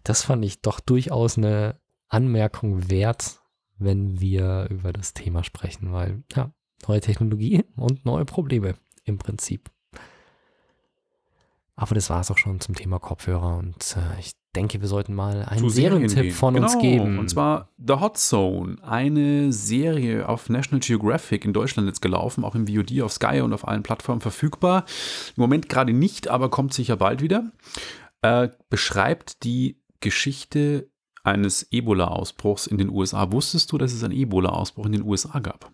[0.04, 3.40] Das fand ich doch durchaus eine Anmerkung wert,
[3.78, 6.52] wenn wir über das Thema sprechen, weil ja,
[6.86, 9.70] neue Technologie und neue Probleme im Prinzip.
[11.74, 15.14] Aber das war es auch schon zum Thema Kopfhörer und äh, ich denke, wir sollten
[15.14, 16.66] mal einen Serien Serientipp von genau.
[16.66, 17.18] uns geben.
[17.18, 22.54] Und zwar The Hot Zone, eine Serie auf National Geographic in Deutschland jetzt gelaufen, auch
[22.54, 24.86] im VOD auf Sky und auf allen Plattformen verfügbar.
[25.36, 27.52] Im Moment gerade nicht, aber kommt sicher bald wieder.
[28.22, 30.88] Äh, beschreibt die Geschichte
[31.22, 33.30] eines Ebola-Ausbruchs in den USA.
[33.32, 35.70] Wusstest du, dass es einen Ebola-Ausbruch in den USA gab?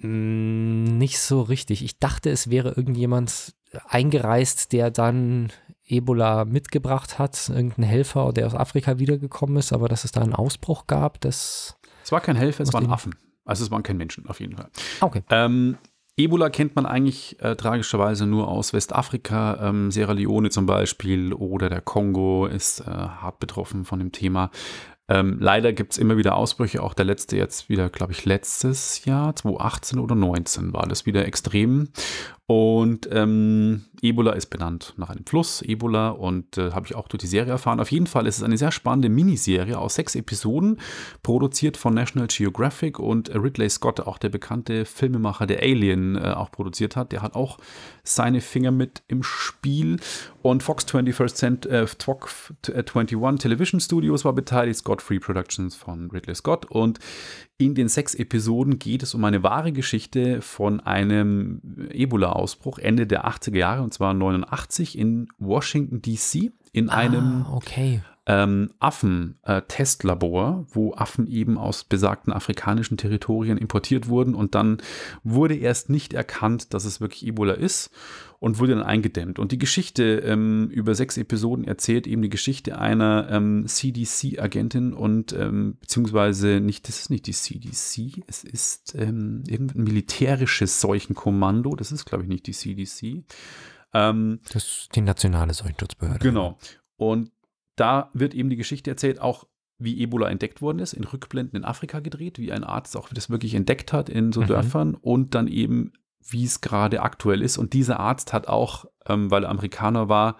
[0.00, 1.84] Nicht so richtig.
[1.84, 3.54] Ich dachte, es wäre irgendjemand
[3.88, 5.52] eingereist, der dann
[5.84, 10.34] Ebola mitgebracht hat, irgendein Helfer, der aus Afrika wiedergekommen ist, aber dass es da einen
[10.34, 11.78] Ausbruch gab, das.
[12.04, 13.14] Es war kein Helfer, es waren Affen.
[13.44, 14.68] Also es waren keine Menschen, auf jeden Fall.
[15.00, 15.22] Okay.
[15.30, 15.78] Ähm,
[16.16, 21.68] Ebola kennt man eigentlich äh, tragischerweise nur aus Westafrika, ähm, Sierra Leone zum Beispiel oder
[21.68, 24.50] der Kongo ist äh, hart betroffen von dem Thema.
[25.08, 29.04] Ähm, leider gibt es immer wieder Ausbrüche, auch der letzte jetzt wieder, glaube ich, letztes
[29.04, 31.88] Jahr, 2018 oder 19 war das wieder extrem.
[32.50, 37.20] Und ähm, Ebola ist benannt nach einem Fluss, Ebola, und äh, habe ich auch durch
[37.20, 37.78] die Serie erfahren.
[37.78, 40.80] Auf jeden Fall ist es eine sehr spannende Miniserie aus sechs Episoden,
[41.22, 46.30] produziert von National Geographic und äh, Ridley Scott, auch der bekannte Filmemacher, der Alien äh,
[46.30, 47.12] auch produziert hat.
[47.12, 47.58] Der hat auch
[48.02, 50.00] seine Finger mit im Spiel.
[50.40, 56.10] Und Fox 21st Cent, äh, Fox 21 Television Studios war beteiligt, Scott Free Productions von
[56.10, 56.64] Ridley Scott.
[56.64, 56.98] Und
[57.58, 63.26] in den sechs Episoden geht es um eine wahre Geschichte von einem Ebola-Ausbruch Ende der
[63.26, 68.02] 80er Jahre, und zwar 89 in Washington, D.C., in einem ah, okay.
[68.26, 74.78] ähm, Affen-Testlabor, wo Affen eben aus besagten afrikanischen Territorien importiert wurden und dann
[75.24, 77.90] wurde erst nicht erkannt, dass es wirklich Ebola ist
[78.40, 79.38] und wurde dann eingedämmt.
[79.38, 85.32] Und die Geschichte ähm, über sechs Episoden erzählt eben die Geschichte einer ähm, CDC-Agentin und
[85.32, 91.90] ähm, beziehungsweise nicht, das ist nicht die CDC, es ist ähm, irgendein militärisches Seuchenkommando, das
[91.92, 93.24] ist glaube ich nicht die CDC.
[93.94, 96.20] Ähm, Das ist die nationale Seuchenschutzbehörde.
[96.20, 96.58] Genau.
[96.96, 97.32] Und
[97.76, 99.46] da wird eben die Geschichte erzählt, auch
[99.78, 103.30] wie Ebola entdeckt worden ist, in Rückblenden in Afrika gedreht, wie ein Arzt auch das
[103.30, 104.46] wirklich entdeckt hat in so Mhm.
[104.46, 105.92] Dörfern und dann eben
[106.28, 107.58] wie es gerade aktuell ist.
[107.58, 110.36] Und dieser Arzt hat auch, ähm, weil er Amerikaner war,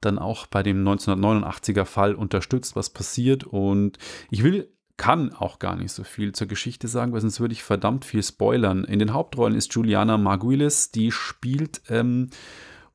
[0.00, 3.44] dann auch bei dem 1989er Fall unterstützt, was passiert.
[3.44, 3.98] Und
[4.30, 7.62] ich will, kann auch gar nicht so viel zur Geschichte sagen, weil sonst würde ich
[7.62, 8.84] verdammt viel spoilern.
[8.84, 12.30] In den Hauptrollen ist Juliana Margulies, die spielt ähm,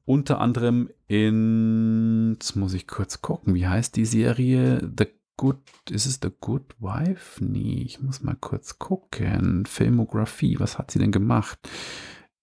[0.05, 4.79] unter anderem in, jetzt muss ich kurz gucken, wie heißt die Serie?
[4.97, 5.59] The Good,
[5.91, 7.43] ist es The Good Wife?
[7.43, 9.65] Nee, ich muss mal kurz gucken.
[9.67, 11.59] Filmografie, was hat sie denn gemacht?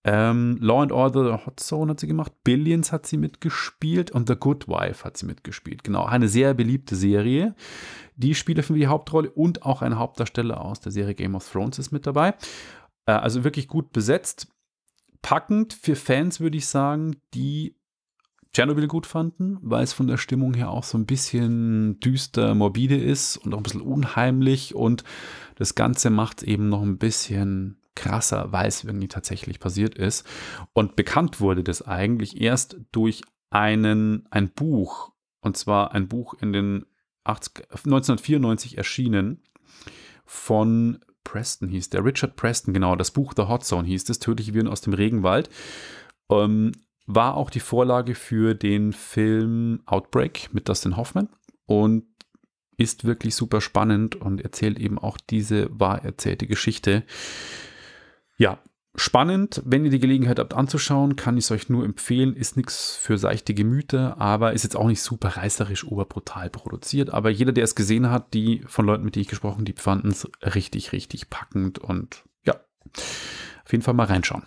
[0.07, 4.37] Ähm, Law and Order Hot Zone hat sie gemacht, Billions hat sie mitgespielt und The
[4.37, 5.83] Good Wife hat sie mitgespielt.
[5.83, 7.55] Genau, eine sehr beliebte Serie.
[8.17, 11.79] Die spielt für die Hauptrolle und auch ein Hauptdarsteller aus der Serie Game of Thrones
[11.79, 12.35] ist mit dabei.
[13.07, 14.49] Äh, also wirklich gut besetzt.
[15.23, 17.75] Packend für Fans, würde ich sagen, die
[18.53, 22.97] Chernobyl gut fanden, weil es von der Stimmung her auch so ein bisschen düster, morbide
[22.97, 25.03] ist und auch ein bisschen unheimlich und
[25.57, 30.27] das Ganze macht eben noch ein bisschen krasser, weil es irgendwie tatsächlich passiert ist.
[30.73, 36.53] Und bekannt wurde das eigentlich erst durch einen, ein Buch, und zwar ein Buch in
[36.53, 36.87] den
[37.25, 39.43] 80, 1994 erschienen
[40.27, 44.55] von Preston hieß der, Richard Preston, genau, das Buch The Hot Zone hieß es, Tödliche
[44.55, 45.49] Viren aus dem Regenwald.
[46.31, 46.73] Ähm,
[47.07, 51.29] war auch die Vorlage für den Film Outbreak mit Dustin Hoffman
[51.67, 52.05] und
[52.77, 57.05] ist wirklich super spannend und erzählt eben auch diese wahr erzählte Geschichte
[58.37, 58.59] ja,
[58.95, 59.63] spannend.
[59.65, 62.35] Wenn ihr die Gelegenheit habt anzuschauen, kann ich es euch nur empfehlen.
[62.35, 67.11] Ist nichts für seichte Gemüter, aber ist jetzt auch nicht super reißerisch, oberbrutal produziert.
[67.11, 69.81] Aber jeder, der es gesehen hat, die von Leuten, mit denen ich gesprochen habe, die
[69.81, 72.55] fanden es richtig, richtig packend und ja,
[72.95, 74.45] auf jeden Fall mal reinschauen.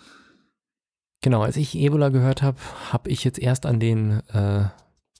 [1.20, 2.58] Genau, als ich Ebola gehört habe,
[2.92, 4.66] habe ich jetzt erst an den äh,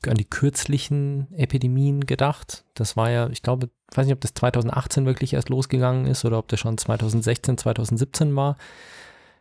[0.06, 2.64] an die kürzlichen Epidemien gedacht.
[2.74, 6.24] Das war ja, ich glaube, ich weiß nicht, ob das 2018 wirklich erst losgegangen ist
[6.24, 8.56] oder ob das schon 2016, 2017 war.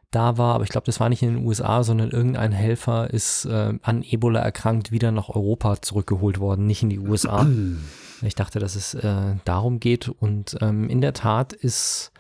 [0.10, 3.46] Da war, aber ich glaube, das war nicht in den USA, sondern irgendein Helfer ist
[3.46, 7.46] äh, an Ebola erkrankt, wieder nach Europa zurückgeholt worden, nicht in die USA.
[8.22, 10.08] ich dachte, dass es äh, darum geht.
[10.08, 12.14] Und ähm, in der Tat ist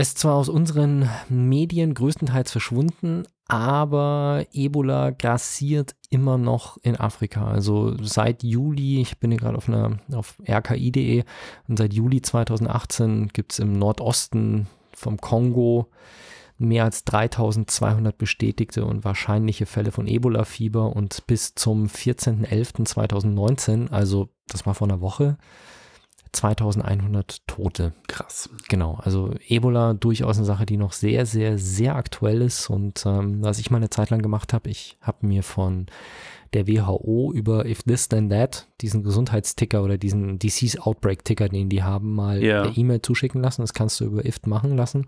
[0.00, 7.48] es zwar aus unseren Medien größtenteils verschwunden, aber Ebola grassiert immer noch in Afrika.
[7.48, 9.68] Also seit Juli, ich bin hier gerade auf
[10.14, 11.24] auf rki.de
[11.66, 15.90] und seit Juli 2018 gibt es im Nordosten vom Kongo
[16.58, 24.64] mehr als 3200 bestätigte und wahrscheinliche Fälle von Ebola-Fieber und bis zum 14.11.2019, also das
[24.64, 25.38] war vor einer Woche,
[26.32, 27.92] 2100 Tote.
[28.06, 28.48] Krass.
[28.68, 32.68] Genau, also Ebola durchaus eine Sache, die noch sehr, sehr, sehr aktuell ist.
[32.70, 35.86] Und ähm, was ich mal eine Zeit lang gemacht habe, ich habe mir von
[36.54, 41.68] der WHO über If This Then That, diesen Gesundheitsticker oder diesen Disease Outbreak Ticker, den
[41.68, 42.62] die haben, mal Ja.
[42.62, 43.60] per E-Mail zuschicken lassen.
[43.60, 45.04] Das kannst du über IFT machen lassen.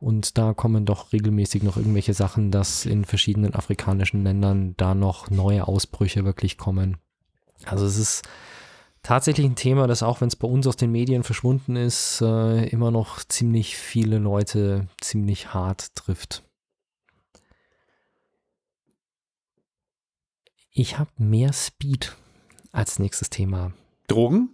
[0.00, 5.30] Und da kommen doch regelmäßig noch irgendwelche Sachen, dass in verschiedenen afrikanischen Ländern da noch
[5.30, 6.96] neue Ausbrüche wirklich kommen.
[7.64, 8.22] Also es ist
[9.02, 12.66] tatsächlich ein Thema, das auch wenn es bei uns aus den Medien verschwunden ist, äh,
[12.68, 16.42] immer noch ziemlich viele Leute ziemlich hart trifft.
[20.70, 22.16] Ich habe mehr Speed
[22.72, 23.72] als nächstes Thema.
[24.06, 24.50] Drogen?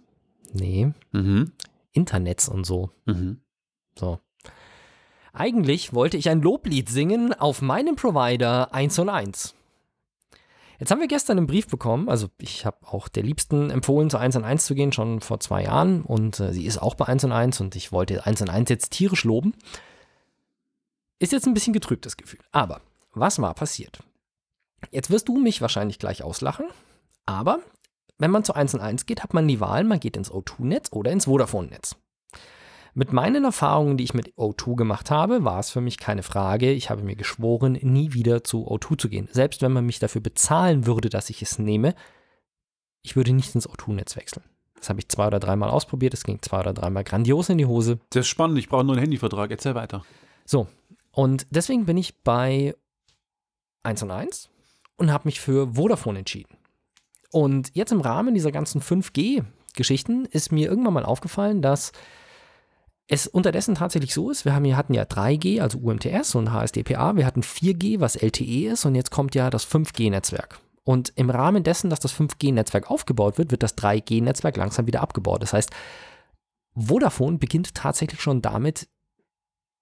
[0.51, 1.51] Nee, Mhm.
[1.91, 2.91] Internets und so.
[3.05, 3.41] Mhm.
[3.97, 4.19] So.
[5.33, 9.55] Eigentlich wollte ich ein Loblied singen auf meinem Provider 1 und 1.
[10.79, 14.17] Jetzt haben wir gestern einen Brief bekommen, also ich habe auch der Liebsten empfohlen, zu
[14.17, 17.05] 1 und 1 zu gehen, schon vor zwei Jahren und äh, sie ist auch bei
[17.05, 19.53] 1 und 1 und ich wollte 1 und 1 jetzt tierisch loben.
[21.19, 22.79] Ist jetzt ein bisschen getrübtes Gefühl, aber
[23.13, 23.99] was war passiert?
[24.89, 26.65] Jetzt wirst du mich wahrscheinlich gleich auslachen,
[27.25, 27.59] aber
[28.17, 30.93] wenn man zu 1 und 1 geht, hat man die Wahl, man geht ins O2-Netz
[30.93, 31.97] oder ins Vodafone-Netz.
[32.99, 36.73] Mit meinen Erfahrungen, die ich mit O2 gemacht habe, war es für mich keine Frage.
[36.73, 39.29] Ich habe mir geschworen, nie wieder zu O2 zu gehen.
[39.31, 41.95] Selbst wenn man mich dafür bezahlen würde, dass ich es nehme,
[43.01, 44.43] ich würde nicht ins O2-Netz wechseln.
[44.75, 46.13] Das habe ich zwei oder dreimal ausprobiert.
[46.13, 47.99] Es ging zwei oder dreimal grandios in die Hose.
[48.09, 48.57] Das ist spannend.
[48.57, 49.49] Ich brauche nur einen Handyvertrag.
[49.49, 50.03] Erzähl weiter.
[50.43, 50.67] So,
[51.13, 52.75] und deswegen bin ich bei
[53.83, 54.49] 1 und 1
[54.97, 56.57] und habe mich für Vodafone entschieden.
[57.31, 61.93] Und jetzt im Rahmen dieser ganzen 5G-Geschichten ist mir irgendwann mal aufgefallen, dass
[63.11, 67.15] es unterdessen tatsächlich so ist, wir haben, wir hatten ja 3G, also UMTS und HSDPA,
[67.15, 70.59] wir hatten 4G, was LTE ist und jetzt kommt ja das 5G-Netzwerk.
[70.83, 75.41] Und im Rahmen dessen, dass das 5G-Netzwerk aufgebaut wird, wird das 3G-Netzwerk langsam wieder abgebaut.
[75.41, 75.71] Das heißt,
[76.75, 78.87] Vodafone beginnt tatsächlich schon damit,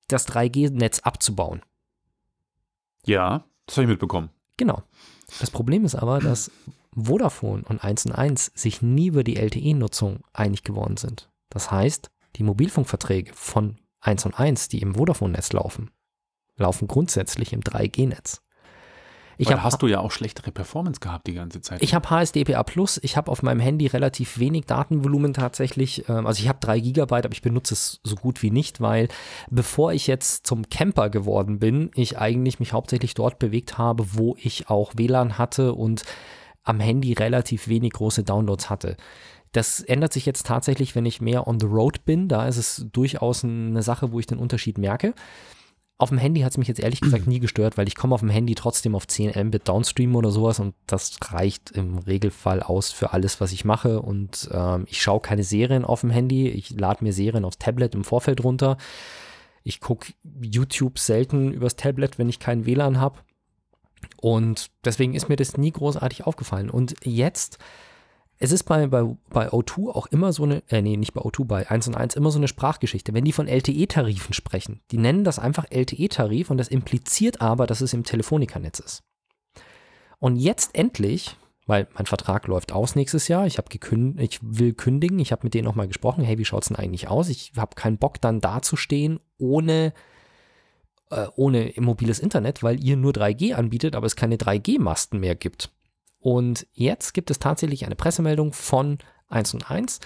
[0.07, 1.61] das 3G-Netz abzubauen.
[3.05, 4.29] Ja, das habe ich mitbekommen.
[4.55, 4.83] Genau.
[5.41, 6.49] Das Problem ist aber, dass
[6.95, 11.29] Vodafone und 1 und 1 sich nie über die LTE-Nutzung einig geworden sind.
[11.49, 15.91] Das heißt, die Mobilfunkverträge von 1 und 1, die im Vodafone-Netz laufen,
[16.55, 18.41] laufen grundsätzlich im 3G-Netz.
[19.39, 21.83] Ich hab- hast du ja auch schlechtere Performance gehabt die ganze Zeit.
[21.83, 26.09] Ich habe HSDPA Plus, ich habe auf meinem Handy relativ wenig Datenvolumen tatsächlich.
[26.09, 29.09] Ähm, Also ich habe 3 Gigabyte, aber ich benutze es so gut wie nicht, weil
[29.51, 34.35] bevor ich jetzt zum Camper geworden bin, ich eigentlich mich hauptsächlich dort bewegt habe, wo
[34.39, 36.01] ich auch WLAN hatte und
[36.63, 38.97] am Handy relativ wenig große Downloads hatte.
[39.57, 42.27] Das ändert sich jetzt tatsächlich, wenn ich mehr on the road bin.
[42.27, 45.15] Da ist es durchaus eine Sache, wo ich den Unterschied merke.
[45.97, 48.19] Auf dem Handy hat es mich jetzt ehrlich gesagt nie gestört, weil ich komme auf
[48.19, 52.91] dem Handy trotzdem auf 10 Mbit Downstream oder sowas und das reicht im Regelfall aus
[52.91, 53.99] für alles, was ich mache.
[53.99, 56.49] Und ähm, ich schaue keine Serien auf dem Handy.
[56.49, 58.77] Ich lade mir Serien aufs Tablet im Vorfeld runter.
[59.63, 63.17] Ich gucke YouTube selten übers Tablet, wenn ich kein WLAN habe.
[64.21, 66.69] Und deswegen ist mir das nie großartig aufgefallen.
[66.69, 67.57] Und jetzt,
[68.39, 71.45] es ist bei, bei, bei O2 auch immer so eine, äh, nee, nicht bei O2,
[71.45, 73.13] bei 1 und 1 immer so eine Sprachgeschichte.
[73.13, 77.81] Wenn die von LTE-Tarifen sprechen, die nennen das einfach LTE-Tarif und das impliziert aber, dass
[77.81, 79.03] es im Telefonikernetz ist.
[80.19, 85.19] Und jetzt endlich, weil mein Vertrag läuft aus nächstes Jahr, ich gekündigt, ich will kündigen,
[85.19, 87.29] ich habe mit denen auch mal gesprochen, hey, wie schaut es denn eigentlich aus?
[87.29, 89.93] Ich habe keinen Bock dann dazustehen ohne
[91.09, 95.71] äh, ohne mobiles Internet, weil ihr nur 3G anbietet, aber es keine 3G-Masten mehr gibt.
[96.27, 98.97] Und jetzt gibt es tatsächlich eine Pressemeldung von
[99.29, 100.01] 1 und 1,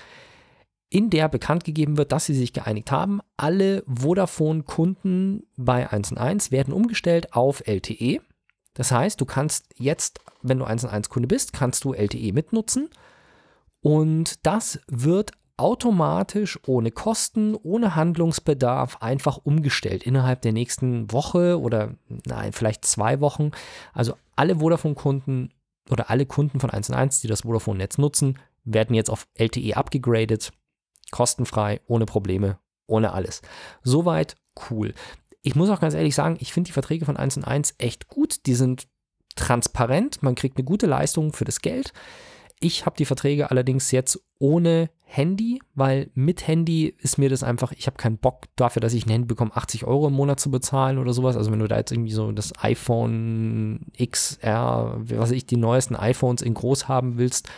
[0.88, 3.22] in der bekannt gegeben wird, dass sie sich geeinigt haben.
[3.38, 8.22] Alle Vodafone-Kunden bei 1 und 1 werden umgestellt auf LTE.
[8.76, 12.34] Das heißt, du kannst jetzt, wenn du 1 und 1 Kunde bist, kannst du LTE
[12.34, 12.90] mitnutzen.
[13.80, 21.96] Und das wird automatisch, ohne Kosten, ohne Handlungsbedarf einfach umgestellt innerhalb der nächsten Woche oder
[22.28, 23.50] nein, vielleicht zwei Wochen.
[23.92, 25.50] Also alle Vodafone-Kunden
[25.92, 29.76] oder alle Kunden von 1 und 1, die das Vodafone-Netz nutzen, werden jetzt auf LTE
[29.76, 30.52] abgegradet,
[31.12, 33.42] kostenfrei, ohne Probleme, ohne alles.
[33.84, 34.36] Soweit
[34.70, 34.94] cool.
[35.42, 38.08] Ich muss auch ganz ehrlich sagen, ich finde die Verträge von 1 und 1 echt
[38.08, 38.46] gut.
[38.46, 38.88] Die sind
[39.36, 41.94] transparent, man kriegt eine gute Leistung für das Geld.
[42.60, 47.74] Ich habe die Verträge allerdings jetzt ohne Handy, weil mit Handy ist mir das einfach,
[47.74, 50.50] ich habe keinen Bock dafür, dass ich ein Handy bekomme, 80 Euro im Monat zu
[50.50, 51.36] bezahlen oder sowas.
[51.36, 55.98] Also wenn du da jetzt irgendwie so das iPhone XR, was weiß ich, die neuesten
[55.98, 57.50] iPhones in groß haben willst,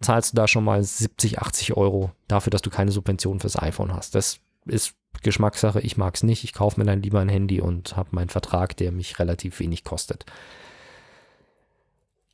[0.00, 3.92] zahlst du da schon mal 70, 80 Euro dafür, dass du keine Subvention fürs iPhone
[3.92, 4.14] hast.
[4.14, 4.94] Das ist
[5.24, 6.44] Geschmackssache, ich mag es nicht.
[6.44, 9.82] Ich kaufe mir dann lieber ein Handy und habe meinen Vertrag, der mich relativ wenig
[9.82, 10.26] kostet.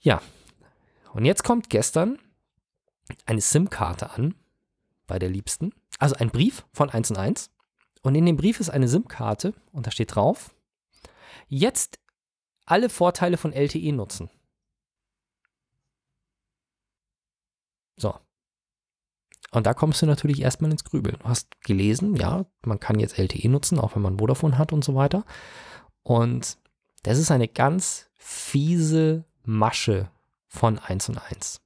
[0.01, 0.21] Ja,
[1.15, 2.19] und jetzt kommt gestern
[3.25, 4.35] eine SIM-Karte an
[5.07, 5.73] bei der Liebsten.
[5.99, 7.51] Also ein Brief von 1 und 1.
[8.03, 10.55] Und in dem Brief ist eine SIM-Karte und da steht drauf,
[11.49, 11.99] jetzt
[12.65, 14.31] alle Vorteile von LTE nutzen.
[17.97, 18.15] So.
[19.53, 21.17] Und da kommst du natürlich erstmal ins Grübeln.
[21.19, 24.85] Du hast gelesen, ja, man kann jetzt LTE nutzen, auch wenn man Vodafone hat und
[24.85, 25.25] so weiter.
[26.03, 26.59] Und
[27.05, 30.11] das ist eine ganz fiese Masche
[30.49, 31.61] von 1 und 1.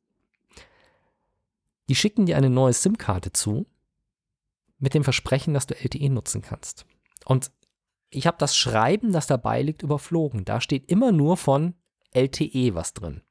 [1.91, 3.67] Die schicken dir eine neue SIM-Karte zu
[4.79, 6.87] mit dem Versprechen, dass du LTE nutzen kannst.
[7.25, 7.51] Und
[8.11, 10.45] ich habe das Schreiben, das dabei liegt, überflogen.
[10.45, 11.75] Da steht immer nur von
[12.13, 13.23] LTE was drin.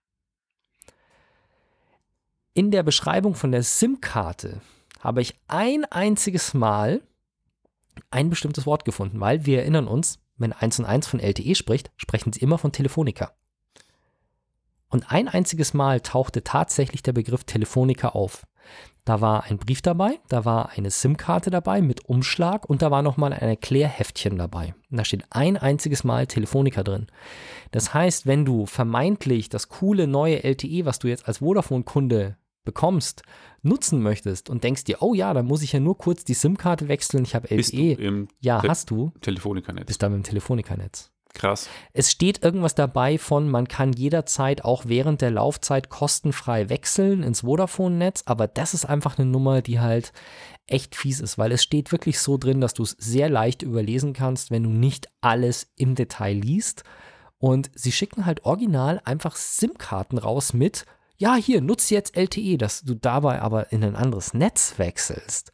[2.53, 4.59] In der Beschreibung von der SIM-Karte
[4.99, 7.01] habe ich ein einziges Mal
[8.11, 11.91] ein bestimmtes Wort gefunden, weil wir erinnern uns, wenn 1 und 1 von LTE spricht,
[11.95, 13.31] sprechen sie immer von Telefonica.
[14.89, 18.45] Und ein einziges Mal tauchte tatsächlich der Begriff Telefonica auf.
[19.05, 23.01] Da war ein Brief dabei, da war eine SIM-Karte dabei mit Umschlag und da war
[23.01, 24.75] nochmal ein Erklärheftchen dabei.
[24.91, 27.07] Und da steht ein einziges Mal Telefonica drin.
[27.71, 33.23] Das heißt, wenn du vermeintlich das coole neue LTE, was du jetzt als Vodafone-Kunde bekommst,
[33.63, 36.87] nutzen möchtest und denkst dir, oh ja, da muss ich ja nur kurz die SIM-Karte
[36.87, 38.01] wechseln, ich habe Bist du LTE.
[38.03, 39.11] im Ja, Te- hast du.
[39.21, 39.87] Telefonikernetz.
[39.87, 41.11] Bist da mit dem Telefonica-Netz.
[41.33, 41.69] Krass.
[41.93, 47.41] Es steht irgendwas dabei von, man kann jederzeit auch während der Laufzeit kostenfrei wechseln ins
[47.41, 50.11] Vodafone-Netz, aber das ist einfach eine Nummer, die halt
[50.67, 54.13] echt fies ist, weil es steht wirklich so drin, dass du es sehr leicht überlesen
[54.13, 56.83] kannst, wenn du nicht alles im Detail liest.
[57.37, 60.85] Und sie schicken halt original einfach SIM-Karten raus mit,
[61.17, 65.51] ja, hier, nutze jetzt LTE, dass du dabei aber in ein anderes Netz wechselst.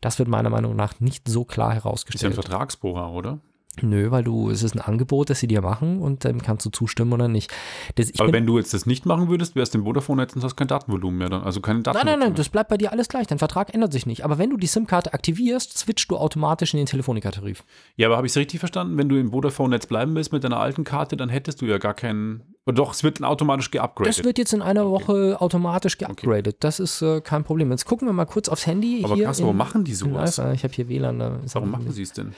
[0.00, 2.34] Das wird meiner Meinung nach nicht so klar Ist ja ein herausgestellt.
[2.34, 3.40] Vertragsbohrer, oder?
[3.82, 6.70] Nö, weil du, es ist ein Angebot, das sie dir machen und dann kannst du
[6.70, 7.52] zustimmen oder nicht.
[7.94, 10.56] Das, Aber wenn du jetzt das nicht machen würdest, wärst du im Vodafone-Netz und hast
[10.56, 11.42] kein Datenvolumen mehr dann.
[11.42, 11.96] Also keine Daten.
[11.96, 13.26] nein, nein, nein, das bleibt bei dir alles gleich.
[13.28, 14.24] Dein Vertrag ändert sich nicht.
[14.24, 17.64] Aber wenn du die SIM-Karte aktivierst, switchst du automatisch in den Telefonica-Tarif.
[17.96, 18.98] Ja, aber habe ich es richtig verstanden?
[18.98, 21.94] Wenn du im Vodafone-Netz bleiben willst mit deiner alten Karte, dann hättest du ja gar
[21.94, 22.42] keinen.
[22.66, 24.18] Oder Doch, es wird dann automatisch geupgradet.
[24.18, 26.56] Das wird jetzt in einer Woche automatisch geupgradet.
[26.60, 27.70] Das ist äh, kein Problem.
[27.70, 29.02] Jetzt gucken wir mal kurz aufs Handy.
[29.04, 30.36] aber hier krass, warum machen die sowas?
[30.36, 30.54] Live.
[30.56, 31.40] Ich habe hier WLAN.
[31.52, 32.34] Warum machen sie es denn?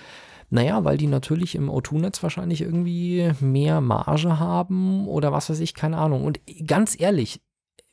[0.53, 5.72] Naja, weil die natürlich im O2-Netz wahrscheinlich irgendwie mehr Marge haben oder was weiß ich,
[5.72, 6.24] keine Ahnung.
[6.24, 7.40] Und ganz ehrlich,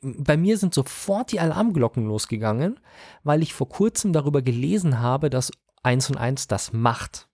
[0.02, 2.78] bei mir sind sofort die Alarmglocken losgegangen,
[3.24, 5.50] weil ich vor kurzem darüber gelesen habe, dass
[5.84, 7.30] 1 und 1 das macht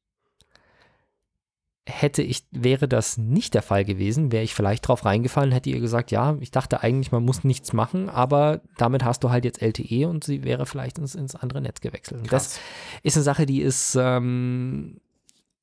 [1.89, 5.79] hätte ich, wäre das nicht der Fall gewesen, wäre ich vielleicht drauf reingefallen, hätte ihr
[5.79, 9.62] gesagt, ja, ich dachte eigentlich, man muss nichts machen, aber damit hast du halt jetzt
[9.62, 12.27] LTE und sie wäre vielleicht ins, ins andere Netz gewechselt.
[12.31, 12.59] Das
[13.05, 15.01] ist eine Sache, die ist, ähm,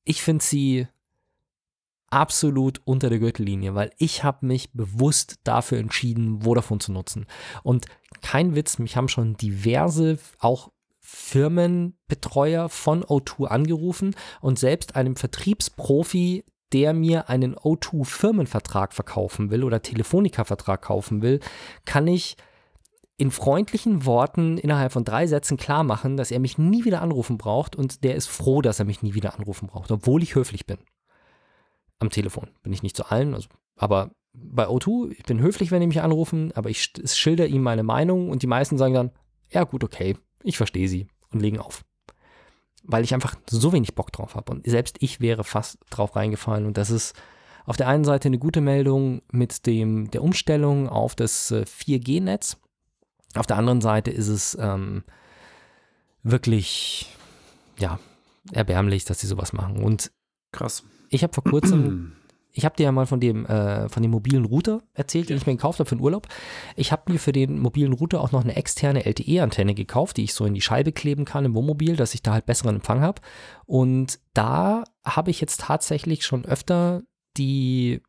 [0.04, 0.86] ich finde sie
[2.10, 7.26] absolut unter der Gürtellinie, weil ich habe mich bewusst dafür entschieden, Vodafone zu nutzen.
[7.62, 7.86] Und
[8.22, 16.44] kein Witz, mich haben schon diverse, auch Firmenbetreuer von O2 angerufen und selbst einem Vertriebsprofi,
[16.72, 21.40] der mir einen O2-Firmenvertrag verkaufen will oder Telefonica-Vertrag kaufen will,
[21.84, 22.36] kann ich
[23.24, 27.38] in freundlichen Worten innerhalb von drei Sätzen klar machen, dass er mich nie wieder anrufen
[27.38, 30.66] braucht und der ist froh, dass er mich nie wieder anrufen braucht, obwohl ich höflich
[30.66, 30.78] bin.
[31.98, 35.80] Am Telefon bin ich nicht zu allen, also, aber bei O2, ich bin höflich, wenn
[35.80, 39.10] die mich anrufen, aber ich schilder ihm meine Meinung und die meisten sagen dann,
[39.50, 41.84] ja gut, okay, ich verstehe sie und legen auf.
[42.82, 44.52] Weil ich einfach so wenig Bock drauf habe.
[44.52, 46.66] Und selbst ich wäre fast drauf reingefallen.
[46.66, 47.14] Und das ist
[47.64, 52.58] auf der einen Seite eine gute Meldung mit dem, der Umstellung auf das 4G-Netz.
[53.36, 55.04] Auf der anderen Seite ist es ähm,
[56.22, 57.12] wirklich,
[57.78, 57.98] ja,
[58.52, 59.82] erbärmlich, dass sie sowas machen.
[59.82, 60.12] Und
[60.52, 60.84] krass.
[61.08, 62.12] Ich habe vor kurzem
[62.56, 65.46] ich habe dir ja mal von dem, äh, von dem mobilen Router erzählt, den ich
[65.46, 66.28] mir gekauft habe für den Urlaub.
[66.76, 70.34] Ich habe mir für den mobilen Router auch noch eine externe LTE-Antenne gekauft, die ich
[70.34, 73.20] so in die Scheibe kleben kann im Wohnmobil, dass ich da halt besseren Empfang habe.
[73.66, 77.02] Und da habe ich jetzt tatsächlich schon öfter
[77.36, 78.02] die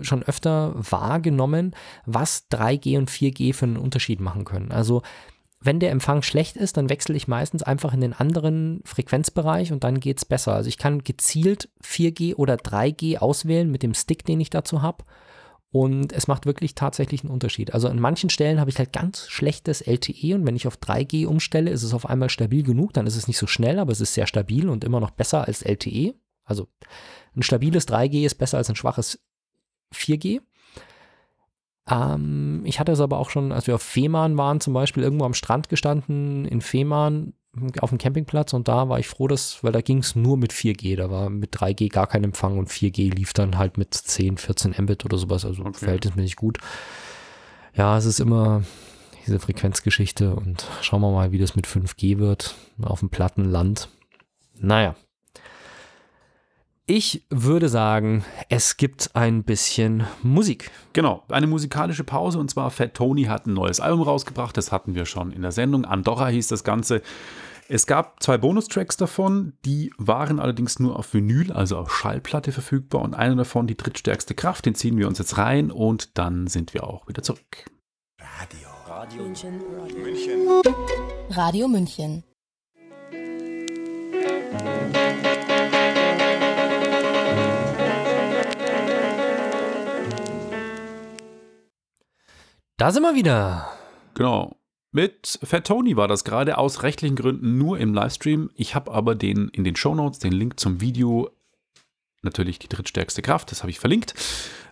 [0.00, 1.74] schon öfter wahrgenommen,
[2.06, 4.72] was 3G und 4G für einen Unterschied machen können.
[4.72, 5.02] Also
[5.64, 9.82] wenn der Empfang schlecht ist, dann wechsle ich meistens einfach in den anderen Frequenzbereich und
[9.82, 10.54] dann geht es besser.
[10.54, 15.04] Also ich kann gezielt 4G oder 3G auswählen mit dem Stick, den ich dazu habe.
[15.70, 17.74] Und es macht wirklich tatsächlich einen Unterschied.
[17.74, 21.26] Also an manchen Stellen habe ich halt ganz schlechtes LTE und wenn ich auf 3G
[21.26, 22.92] umstelle, ist es auf einmal stabil genug.
[22.92, 25.48] Dann ist es nicht so schnell, aber es ist sehr stabil und immer noch besser
[25.48, 26.14] als LTE.
[26.44, 26.68] Also
[27.34, 29.18] ein stabiles 3G ist besser als ein schwaches
[29.94, 30.40] 4G.
[31.88, 35.24] Ähm, ich hatte es aber auch schon, als wir auf Fehmarn waren, zum Beispiel irgendwo
[35.24, 37.34] am Strand gestanden, in Fehmarn
[37.80, 40.52] auf dem Campingplatz und da war ich froh, dass, weil da ging es nur mit
[40.52, 44.38] 4G, da war mit 3G gar kein Empfang und 4G lief dann halt mit 10,
[44.38, 45.78] 14 Mbit oder sowas, also okay.
[45.78, 46.58] verhältnismäßig gut.
[47.74, 48.64] Ja, es ist immer
[49.26, 53.88] diese Frequenzgeschichte und schauen wir mal, wie das mit 5G wird auf dem platten Land.
[54.58, 54.96] Naja,
[56.86, 60.70] ich würde sagen, es gibt ein bisschen Musik.
[60.92, 64.94] Genau, eine musikalische Pause und zwar Fat Tony hat ein neues Album rausgebracht, das hatten
[64.94, 65.84] wir schon in der Sendung.
[65.84, 67.02] Andorra hieß das Ganze.
[67.68, 73.00] Es gab zwei Bonustracks davon, die waren allerdings nur auf Vinyl, also auf Schallplatte verfügbar
[73.00, 76.74] und einer davon, die drittstärkste Kraft, den ziehen wir uns jetzt rein und dann sind
[76.74, 77.64] wir auch wieder zurück.
[78.20, 78.68] Radio.
[78.86, 79.60] Radio München.
[79.80, 80.48] Radio München.
[81.30, 82.24] Radio München.
[92.76, 93.68] Da sind wir wieder.
[94.14, 94.56] Genau.
[94.90, 98.50] Mit Fat Tony war das gerade aus rechtlichen Gründen nur im Livestream.
[98.54, 101.30] Ich habe aber den in den Show Notes den Link zum Video.
[102.22, 104.14] Natürlich die drittstärkste Kraft, das habe ich verlinkt.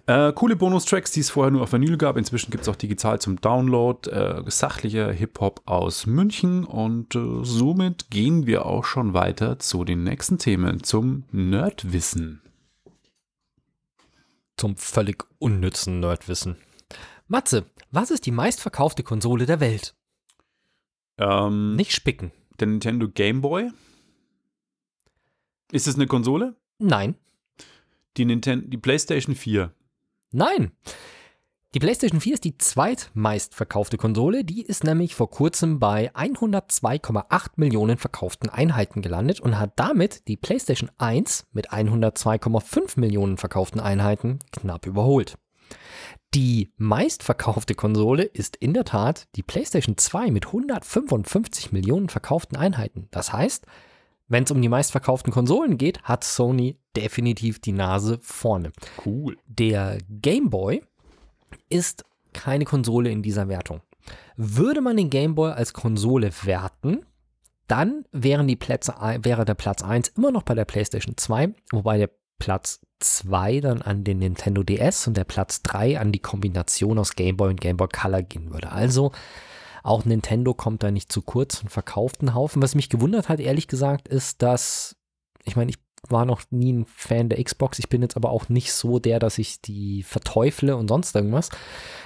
[0.06, 2.16] Äh, coole Bonustracks, die es vorher nur auf Vinyl gab.
[2.16, 4.10] Inzwischen gibt es auch digital zum Download.
[4.10, 6.64] Äh, sachlicher Hip-Hop aus München.
[6.64, 12.42] Und äh, somit gehen wir auch schon weiter zu den nächsten Themen, zum Nerdwissen.
[14.56, 16.56] Zum völlig unnützen Nerdwissen.
[17.28, 19.94] Matze, was ist die meistverkaufte Konsole der Welt?
[21.18, 22.32] Ähm, Nicht spicken.
[22.58, 23.70] Der Nintendo Game Boy?
[25.70, 26.56] Ist es eine Konsole?
[26.78, 27.14] Nein.
[28.16, 29.72] Die, Nintendo, die PlayStation 4?
[30.32, 30.72] Nein.
[31.74, 34.44] Die PlayStation 4 ist die zweitmeistverkaufte Konsole.
[34.44, 40.36] Die ist nämlich vor kurzem bei 102,8 Millionen verkauften Einheiten gelandet und hat damit die
[40.36, 45.38] PlayStation 1 mit 102,5 Millionen verkauften Einheiten knapp überholt.
[46.34, 53.08] Die meistverkaufte Konsole ist in der Tat die PlayStation 2 mit 155 Millionen verkauften Einheiten.
[53.10, 53.66] Das heißt,
[54.28, 58.72] wenn es um die meistverkauften Konsolen geht, hat Sony definitiv die Nase vorne.
[59.04, 59.36] Cool.
[59.46, 60.82] Der Game Boy
[61.68, 63.82] ist keine Konsole in dieser Wertung.
[64.36, 67.04] Würde man den Game Boy als Konsole werten,
[67.68, 71.98] dann wären die Plätze, wäre der Platz 1 immer noch bei der PlayStation 2, wobei
[71.98, 72.10] der
[72.42, 77.14] Platz 2 dann an den Nintendo DS und der Platz 3 an die Kombination aus
[77.14, 78.72] Game Boy und Game Boy Color gehen würde.
[78.72, 79.12] Also
[79.84, 82.60] auch Nintendo kommt da nicht zu kurz und verkauft einen Haufen.
[82.60, 84.96] Was mich gewundert hat, ehrlich gesagt, ist, dass
[85.44, 85.78] ich meine, ich
[86.08, 87.78] war noch nie ein Fan der Xbox.
[87.78, 91.48] Ich bin jetzt aber auch nicht so der, dass ich die verteufle und sonst irgendwas.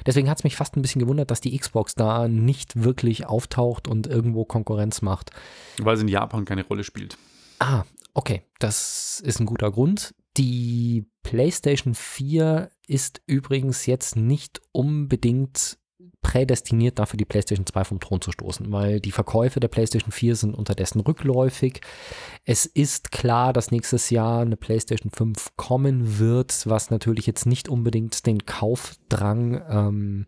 [0.04, 3.88] Deswegen hat es mich fast ein bisschen gewundert, dass die Xbox da nicht wirklich auftaucht
[3.88, 5.30] und irgendwo Konkurrenz macht.
[5.78, 7.16] Weil sie in Japan keine Rolle spielt.
[7.58, 8.42] Ah, okay.
[8.58, 10.14] Das ist ein guter Grund.
[10.36, 15.78] Die PlayStation 4 ist übrigens jetzt nicht unbedingt
[16.20, 20.34] prädestiniert dafür, die PlayStation 2 vom Thron zu stoßen, weil die Verkäufe der PlayStation 4
[20.34, 21.80] sind unterdessen rückläufig.
[22.44, 27.68] Es ist klar, dass nächstes Jahr eine PlayStation 5 kommen wird, was natürlich jetzt nicht
[27.68, 30.26] unbedingt den Kaufdrang ähm,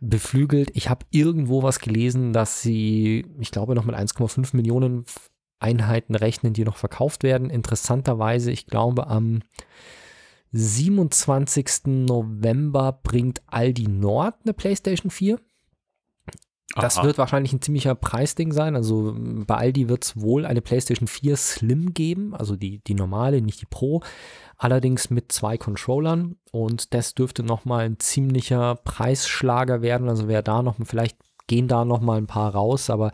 [0.00, 0.70] beflügelt.
[0.74, 5.04] Ich habe irgendwo was gelesen, dass sie, ich glaube, noch mit 1,5 Millionen
[5.58, 7.50] Einheiten rechnen, die noch verkauft werden.
[7.50, 9.42] Interessanterweise, ich glaube, am
[10.52, 11.86] 27.
[11.86, 15.38] November bringt Aldi Nord eine PlayStation 4.
[16.74, 17.06] Das Aha.
[17.06, 18.76] wird wahrscheinlich ein ziemlicher Preisding sein.
[18.76, 23.40] Also bei Aldi wird es wohl eine PlayStation 4 Slim geben, also die, die normale,
[23.40, 24.02] nicht die Pro.
[24.58, 30.08] Allerdings mit zwei Controllern und das dürfte nochmal ein ziemlicher Preisschlager werden.
[30.08, 33.12] Also wer da noch, vielleicht gehen da nochmal ein paar raus, aber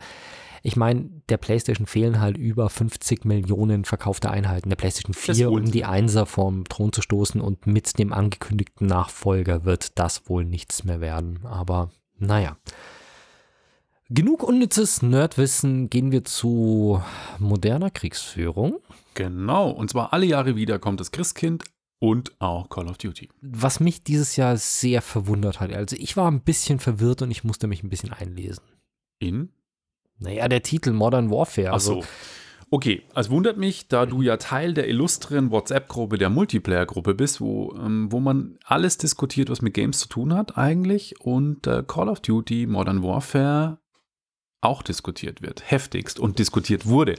[0.65, 4.69] ich meine, der PlayStation fehlen halt über 50 Millionen verkaufte Einheiten.
[4.69, 9.65] Der PlayStation 4, um die Einser vom Thron zu stoßen und mit dem angekündigten Nachfolger
[9.65, 11.45] wird das wohl nichts mehr werden.
[11.45, 12.57] Aber naja.
[14.09, 17.01] Genug unnützes Nerdwissen, gehen wir zu
[17.39, 18.77] moderner Kriegsführung.
[19.15, 21.65] Genau, und zwar alle Jahre wieder kommt das Christkind
[21.99, 23.29] und auch Call of Duty.
[23.41, 25.73] Was mich dieses Jahr sehr verwundert hat.
[25.73, 28.63] Also ich war ein bisschen verwirrt und ich musste mich ein bisschen einlesen.
[29.19, 29.49] In?
[30.19, 31.69] Naja, der Titel Modern Warfare.
[31.69, 32.07] Ach Also, so.
[32.73, 37.71] Okay, es wundert mich, da du ja Teil der illustren WhatsApp-Gruppe, der Multiplayer-Gruppe bist, wo,
[37.75, 42.09] ähm, wo man alles diskutiert, was mit Games zu tun hat eigentlich und äh, Call
[42.09, 43.77] of Duty Modern Warfare
[44.61, 47.13] auch diskutiert wird, heftigst und diskutiert wurde.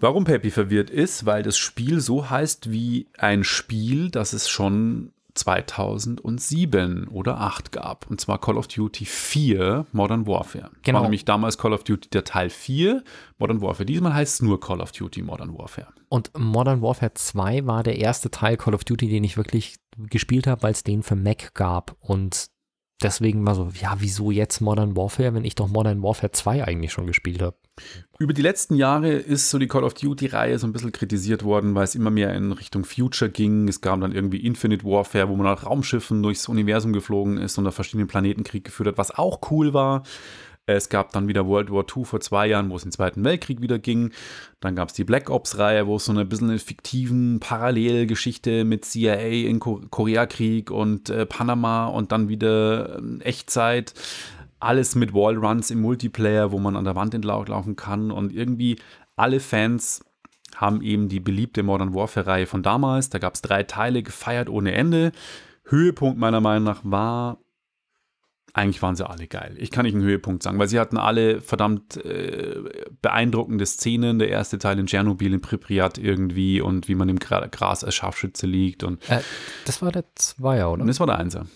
[0.00, 5.12] Warum Peppy verwirrt ist, weil das Spiel so heißt wie ein Spiel, das es schon
[5.38, 8.10] 2007 oder 8 gab.
[8.10, 10.70] Und zwar Call of Duty 4 Modern Warfare.
[10.82, 10.98] Genau.
[10.98, 13.02] War nämlich damals Call of Duty der Teil 4
[13.38, 13.86] Modern Warfare.
[13.86, 15.88] Diesmal heißt es nur Call of Duty Modern Warfare.
[16.08, 20.46] Und Modern Warfare 2 war der erste Teil Call of Duty, den ich wirklich gespielt
[20.46, 21.96] habe, weil es den für Mac gab.
[22.00, 22.48] Und
[23.02, 26.92] deswegen war so, ja, wieso jetzt Modern Warfare, wenn ich doch Modern Warfare 2 eigentlich
[26.92, 27.56] schon gespielt habe?
[28.18, 31.74] Über die letzten Jahre ist so die Call of Duty-Reihe so ein bisschen kritisiert worden,
[31.74, 33.68] weil es immer mehr in Richtung Future ging.
[33.68, 37.66] Es gab dann irgendwie Infinite Warfare, wo man auf Raumschiffen durchs Universum geflogen ist und
[37.66, 40.02] auf verschiedenen Planeten Krieg geführt hat, was auch cool war.
[40.68, 43.62] Es gab dann wieder World War II vor zwei Jahren, wo es den Zweiten Weltkrieg
[43.62, 44.12] wieder ging.
[44.60, 48.84] Dann gab es die Black Ops-Reihe, wo es so eine bisschen eine fiktiven Parallelgeschichte mit
[48.84, 53.94] CIA in Ko Koreakrieg und äh, Panama und dann wieder ähm, Echtzeit.
[54.60, 58.10] Alles mit Wallruns im Multiplayer, wo man an der Wand entlang laufen kann.
[58.10, 58.76] Und irgendwie
[59.16, 60.04] alle Fans
[60.56, 63.10] haben eben die beliebte Modern Warfare-Reihe von damals.
[63.10, 65.12] Da gab es drei Teile, gefeiert ohne Ende.
[65.64, 67.38] Höhepunkt meiner Meinung nach war
[68.54, 69.54] eigentlich waren sie alle geil.
[69.58, 72.60] Ich kann nicht einen Höhepunkt sagen, weil sie hatten alle verdammt äh,
[73.02, 74.18] beeindruckende Szenen.
[74.18, 77.94] Der erste Teil in Tschernobyl, in Pripyat irgendwie und wie man im Gra Gras als
[77.94, 78.82] Scharfschütze liegt.
[78.82, 79.20] Und, Äh,
[79.64, 80.80] das war der Zweier, oder?
[80.82, 81.46] und das war der Einser.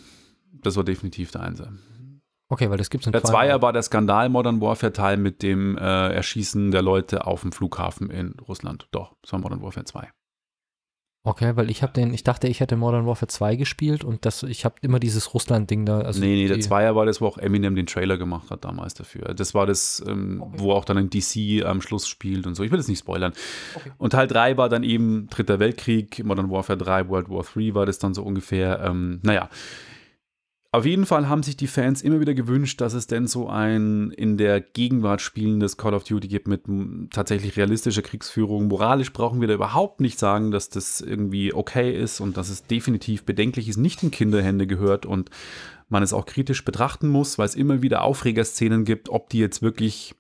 [0.62, 1.72] Das war definitiv der Einser.
[2.53, 5.42] Okay, weil das gibt es in Der Zweier war der Skandal Modern Warfare Teil mit
[5.42, 8.88] dem äh, Erschießen der Leute auf dem Flughafen in Russland.
[8.90, 10.11] Doch, das war Modern Warfare 2.
[11.24, 14.42] Okay, weil ich habe den, ich dachte, ich hätte Modern Warfare 2 gespielt und das,
[14.42, 16.00] ich habe immer dieses Russland-Ding da.
[16.00, 18.92] Also nee, nee, der Zweier war das, wo auch Eminem den Trailer gemacht hat damals
[18.92, 19.32] dafür.
[19.32, 22.64] Das war das, ähm, wo auch dann ein DC am Schluss spielt und so.
[22.64, 23.32] Ich will das nicht spoilern.
[23.96, 27.86] Und Teil 3 war dann eben Dritter Weltkrieg, Modern Warfare 3, World War 3 war
[27.86, 28.80] das dann so ungefähr.
[28.84, 29.48] Ähm, naja.
[30.75, 34.11] Auf jeden Fall haben sich die Fans immer wieder gewünscht, dass es denn so ein
[34.11, 36.62] in der Gegenwart spielendes Call of Duty gibt mit
[37.11, 38.68] tatsächlich realistischer Kriegsführung.
[38.68, 42.66] Moralisch brauchen wir da überhaupt nicht sagen, dass das irgendwie okay ist und dass es
[42.66, 45.29] definitiv bedenklich ist, nicht in Kinderhände gehört und
[45.91, 49.61] man es auch kritisch betrachten muss, weil es immer wieder Aufregerszenen gibt, ob die jetzt
[49.61, 50.14] wirklich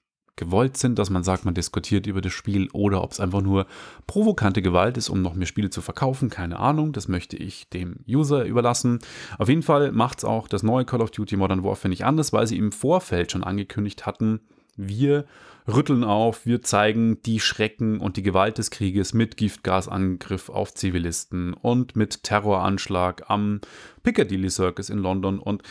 [0.44, 3.66] gewollt sind, dass man sagt, man diskutiert über das Spiel oder ob es einfach nur
[4.06, 6.30] provokante Gewalt ist, um noch mehr Spiele zu verkaufen.
[6.30, 8.98] Keine Ahnung, das möchte ich dem User überlassen.
[9.38, 12.32] Auf jeden Fall macht es auch das neue Call of Duty Modern Warfare nicht anders,
[12.32, 14.40] weil sie im Vorfeld schon angekündigt hatten,
[14.76, 15.26] wir
[15.68, 21.54] rütteln auf, wir zeigen die Schrecken und die Gewalt des Krieges mit Giftgasangriff auf Zivilisten
[21.54, 23.60] und mit Terroranschlag am
[24.02, 25.62] Piccadilly Circus in London und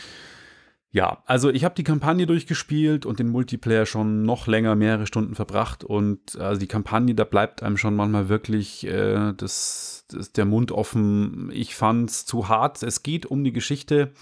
[0.94, 5.34] ja, also ich habe die Kampagne durchgespielt und den Multiplayer schon noch länger, mehrere Stunden
[5.34, 10.44] verbracht und also die Kampagne, da bleibt einem schon manchmal wirklich äh, das, das, der
[10.44, 11.50] Mund offen.
[11.52, 12.82] Ich fand es zu hart.
[12.82, 14.12] Es geht um die Geschichte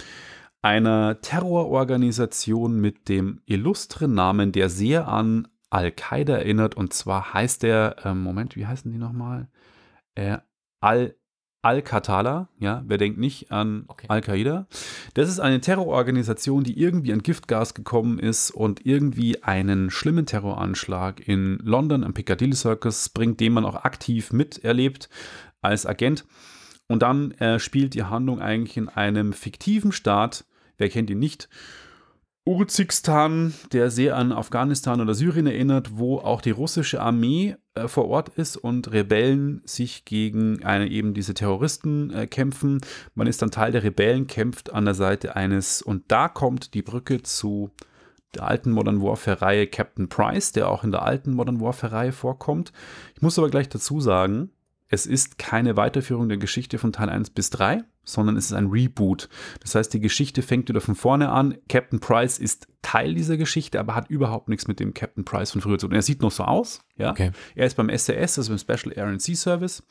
[0.63, 6.77] einer Terrororganisation mit dem illustren Namen, der sehr an Al-Qaida erinnert.
[6.77, 9.49] Und zwar heißt der, ähm, Moment, wie heißen die nochmal?
[10.15, 10.39] Äh,
[10.81, 11.17] Al-
[11.63, 14.07] Al-Qatala, ja, wer denkt nicht an Okay.
[14.09, 14.67] Al-Qaida?
[15.15, 21.27] Das ist eine Terrororganisation, die irgendwie an Giftgas gekommen ist und irgendwie einen schlimmen Terroranschlag
[21.27, 25.11] in London am Piccadilly Circus bringt, den man auch aktiv miterlebt
[25.61, 26.25] als Agent.
[26.89, 30.45] Und dann äh, spielt die Handlung eigentlich in einem fiktiven Staat,
[30.79, 31.49] wer kennt ihn nicht,
[32.51, 38.09] Urzikstan, der sehr an Afghanistan oder Syrien erinnert, wo auch die russische Armee äh, vor
[38.09, 42.81] Ort ist und Rebellen sich gegen eine, eben diese Terroristen äh, kämpfen.
[43.15, 46.83] Man ist dann Teil der Rebellen, kämpft an der Seite eines, und da kommt die
[46.83, 47.71] Brücke zu
[48.35, 52.73] der alten Modern Warfare-Reihe Captain Price, der auch in der alten Modern Warfare-Reihe vorkommt.
[53.15, 54.51] Ich muss aber gleich dazu sagen,
[54.89, 58.67] es ist keine Weiterführung der Geschichte von Teil 1 bis 3, sondern es ist ein
[58.67, 59.29] Reboot.
[59.61, 61.57] Das heißt, die Geschichte fängt wieder von vorne an.
[61.69, 65.61] Captain Price ist Teil dieser Geschichte, aber hat überhaupt nichts mit dem Captain Price von
[65.61, 65.97] früher zu tun.
[65.97, 67.11] Er sieht noch so aus, ja.
[67.11, 67.33] Okay.
[67.55, 69.83] Er ist beim SAS, also beim Special Air and Sea Service,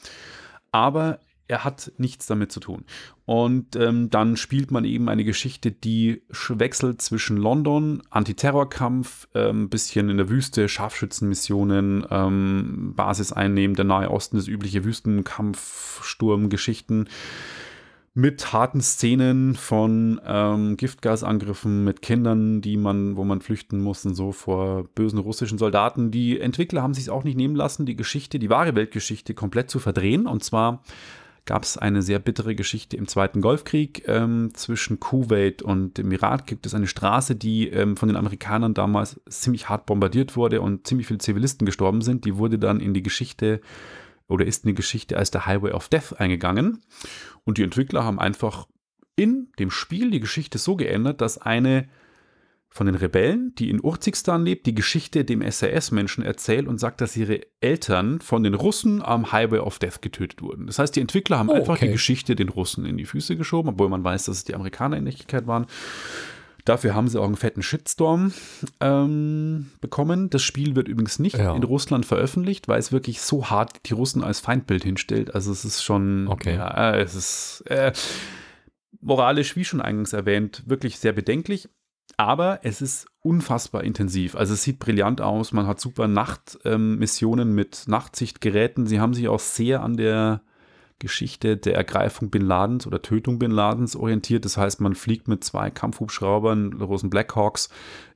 [0.72, 2.86] aber er hat nichts damit zu tun.
[3.26, 9.70] Und ähm, dann spielt man eben eine Geschichte, die wechselt zwischen London, Antiterrorkampf, ein ähm,
[9.70, 17.10] bisschen in der Wüste, Scharfschützenmissionen, ähm, Basis einnehmen, der Nahe Osten, das übliche Wüstenkampf, Sturmgeschichten
[18.20, 24.14] mit harten Szenen von ähm, Giftgasangriffen mit Kindern, die man, wo man flüchten muss und
[24.14, 26.12] so vor bösen russischen Soldaten.
[26.12, 29.80] Die Entwickler haben sich auch nicht nehmen lassen, die Geschichte, die wahre Weltgeschichte komplett zu
[29.80, 30.28] verdrehen.
[30.28, 30.84] Und zwar
[31.46, 36.46] gab es eine sehr bittere Geschichte im Zweiten Golfkrieg ähm, zwischen Kuwait und dem Irak.
[36.46, 40.86] Gibt es eine Straße, die ähm, von den Amerikanern damals ziemlich hart bombardiert wurde und
[40.86, 42.26] ziemlich viele Zivilisten gestorben sind.
[42.26, 43.62] Die wurde dann in die Geschichte
[44.30, 46.82] oder ist in die Geschichte als der Highway of Death eingegangen.
[47.44, 48.68] Und die Entwickler haben einfach
[49.16, 51.90] in dem Spiel die Geschichte so geändert, dass eine
[52.72, 57.18] von den Rebellen, die in Urzikstan lebt, die Geschichte dem SAS-Menschen erzählt und sagt, dass
[57.18, 60.68] ihre Eltern von den Russen am Highway of Death getötet wurden.
[60.68, 61.88] Das heißt, die Entwickler haben Oh, einfach okay.
[61.88, 64.98] die Geschichte den Russen in die Füße geschoben, obwohl man weiß, dass es die Amerikaner
[64.98, 65.66] in Wirklichkeit waren.
[66.66, 68.34] Dafür haben sie auch einen fetten Shitstorm
[68.80, 70.30] ähm, bekommen.
[70.30, 71.56] Das Spiel wird übrigens nicht Ja.
[71.56, 75.34] in Russland veröffentlicht, weil es wirklich so hart die Russen als Feindbild hinstellt.
[75.34, 76.56] Also es ist schon, Okay.
[76.56, 77.92] ja, es ist äh,
[79.02, 81.70] moralisch, wie schon eingangs erwähnt, wirklich sehr bedenklich.
[82.18, 84.36] Aber es ist unfassbar intensiv.
[84.36, 85.54] Also es sieht brillant aus.
[85.54, 88.88] Man hat super Nachtmissionen mit Nachtsichtgeräten.
[88.88, 90.42] Sie haben sich auch sehr an der
[91.00, 94.46] Geschichte der Ergreifung Bin Ladens oder Tötung Bin Ladens orientiert.
[94.46, 97.70] Das heißt, man fliegt mit zwei Kampfhubschraubern, großen Blackhawks,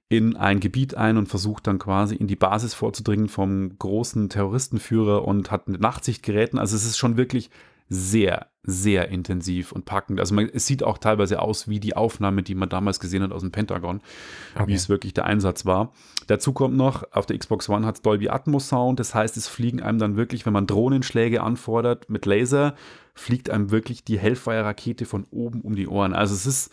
[0.09, 5.25] in ein Gebiet ein und versucht dann quasi in die Basis vorzudringen vom großen Terroristenführer
[5.25, 6.59] und hat mit Nachtsichtgeräten.
[6.59, 7.49] Also es ist schon wirklich
[7.89, 10.19] sehr, sehr intensiv und packend.
[10.19, 13.31] Also man, es sieht auch teilweise aus wie die Aufnahme, die man damals gesehen hat
[13.31, 14.01] aus dem Pentagon,
[14.55, 14.73] wie Okay.
[14.73, 15.91] es wirklich der Einsatz war.
[16.27, 19.47] Dazu kommt noch, auf der Xbox One hat es Dolby Atmos Sound, das heißt, es
[19.47, 22.75] fliegen einem dann wirklich, wenn man Drohnenschläge anfordert mit Laser,
[23.13, 26.13] fliegt einem wirklich die Hellfire-Rakete von oben um die Ohren.
[26.13, 26.71] Also es ist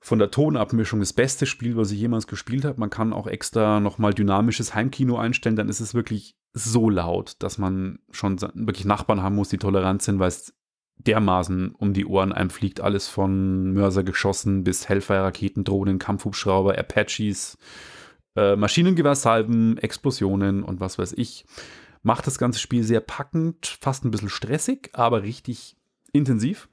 [0.00, 2.80] von der Tonabmischung das beste Spiel, was ich jemals gespielt habe.
[2.80, 7.58] Man kann auch extra nochmal dynamisches Heimkino einstellen, dann ist es wirklich so laut, dass
[7.58, 10.54] man schon wirklich Nachbarn haben muss, die tolerant sind, weil es
[10.98, 12.80] dermaßen um die Ohren einem fliegt.
[12.80, 17.56] Alles von Mörsergeschossen bis Hellfire-Raketen, Drohnen, Kampfhubschrauber, Apaches,
[18.36, 21.44] äh, Maschinengewehrsalben, Explosionen und was weiß ich.
[22.02, 25.76] Macht das ganze Spiel sehr packend, fast ein bisschen stressig, aber richtig
[26.12, 26.68] intensiv.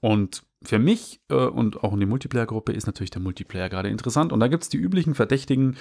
[0.00, 4.32] Und für mich äh, und auch in der Multiplayer-Gruppe ist natürlich der Multiplayer gerade interessant.
[4.32, 5.76] Und da gibt es die üblichen Verdächtigen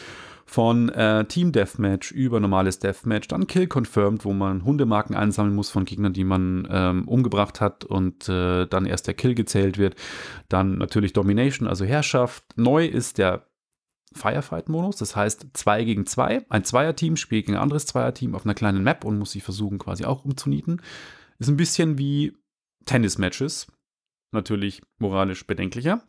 [0.46, 5.72] von äh, Team Deathmatch über normales Deathmatch, dann Kill Confirmed, wo man Hundemarken einsammeln muss
[5.72, 9.96] von Gegnern, die man ähm, umgebracht hat und äh, dann erst der Kill gezählt wird.
[10.48, 12.46] Dann natürlich Domination, also Herrschaft.
[12.56, 13.48] Neu ist der
[14.14, 16.46] Firefight-Modus, das heißt 2 gegen 2.
[16.50, 19.80] Ein Zweierteam spielt gegen ein anderes Zweierteam auf einer kleinen Map und muss sich versuchen,
[19.80, 20.82] quasi auch umzunieten.
[21.40, 22.38] Ist ein bisschen wie
[22.86, 23.68] Tennis-Matches,
[24.32, 26.02] natürlich moralisch bedenklicher.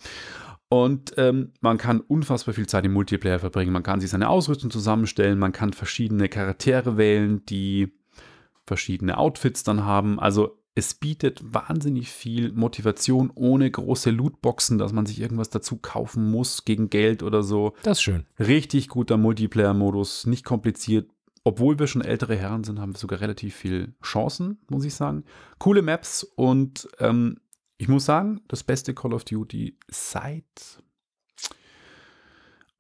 [0.69, 3.73] Und ähm, man kann unfassbar viel Zeit im Multiplayer verbringen.
[3.73, 7.95] Man kann sich seine Ausrüstung zusammenstellen, man kann verschiedene Charaktere wählen, die
[8.67, 10.21] verschiedene Outfits dann haben.
[10.21, 16.31] Also es bietet wahnsinnig viel Motivation ohne große Lootboxen, dass man sich irgendwas dazu kaufen
[16.31, 17.73] muss gegen Geld oder so.
[17.83, 18.27] Das ist schön.
[18.39, 21.11] Richtig guter Multiplayer-Modus, nicht kompliziert.
[21.43, 25.25] Obwohl wir schon ältere Herren sind, haben wir sogar relativ viel Chancen, muss ich sagen.
[25.59, 27.39] Coole Maps und ähm,
[27.79, 30.45] ich muss sagen, das beste Call of Duty seit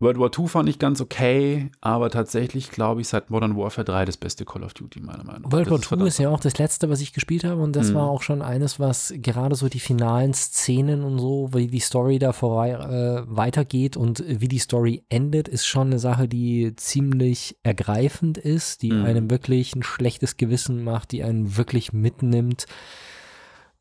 [0.00, 4.04] World War II fand ich ganz okay, aber tatsächlich glaube ich seit Modern Warfare 3
[4.04, 5.52] das beste Call of Duty, meiner Meinung nach.
[5.52, 7.90] World War II ist ist ja auch das letzte, was ich gespielt habe und das
[7.90, 7.94] Mhm.
[7.94, 12.20] war auch schon eines, was gerade so die finalen Szenen und so, wie die Story
[12.20, 17.58] da vorbei, äh, weitergeht und wie die Story endet, ist schon eine Sache, die ziemlich
[17.64, 19.04] ergreifend ist, die Mhm.
[19.04, 22.66] einem wirklich ein schlechtes Gewissen macht, die einen wirklich mitnimmt,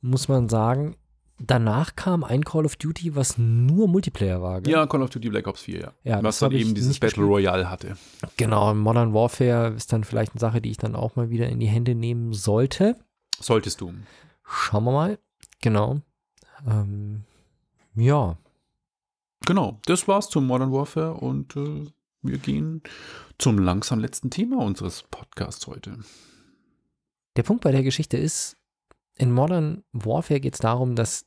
[0.01, 0.95] muss man sagen.
[1.39, 4.61] Danach kam ein Call of Duty, was nur Multiplayer war.
[4.61, 4.73] gell?
[4.73, 5.93] Ja, Call of Duty Black Ops 4, ja.
[6.03, 7.23] Ja, Was dann eben dieses Battle.
[7.23, 7.95] Royale hatte.
[8.37, 11.59] Genau, Modern Warfare ist dann vielleicht eine Sache, die ich dann auch mal wieder in
[11.59, 12.95] die Hände nehmen sollte.
[13.39, 13.93] Solltest du.
[14.43, 15.19] Schauen wir mal.
[15.61, 16.01] Genau.
[16.65, 17.23] Ähm,
[17.95, 18.37] ja,
[19.45, 21.85] Genau, das war's zum Modern Warfare und äh,
[22.21, 22.81] wir gehen
[23.37, 25.99] zum langsam letzten Thema unseres Podcasts heute.
[27.37, 28.57] der Punkt bei der Geschichte ist,
[29.15, 31.26] in Modern Warfare geht es darum, dass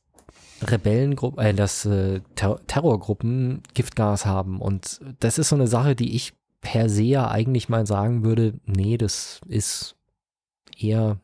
[0.61, 4.61] Rebellengruppen, äh, dass äh, Ter Terrorgruppen Giftgas haben.
[4.61, 8.53] Und das ist so eine Sache, die ich per se ja eigentlich mal sagen würde,
[8.65, 9.95] nee, das ist
[10.77, 11.19] eher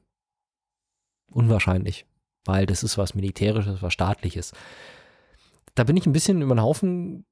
[1.31, 2.05] unwahrscheinlich,
[2.45, 4.53] weil das ist was Militärisches, was Staatliches.
[5.75, 7.25] Da bin ich ein bisschen über den Haufen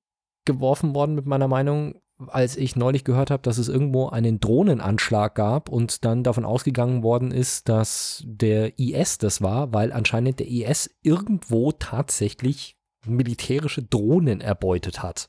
[0.45, 5.36] geworfen worden mit meiner Meinung, als ich neulich gehört habe, dass es irgendwo einen Drohnenanschlag
[5.36, 10.47] gab und dann davon ausgegangen worden ist, dass der IS das war, weil anscheinend der
[10.47, 15.28] IS irgendwo tatsächlich militärische Drohnen erbeutet hat.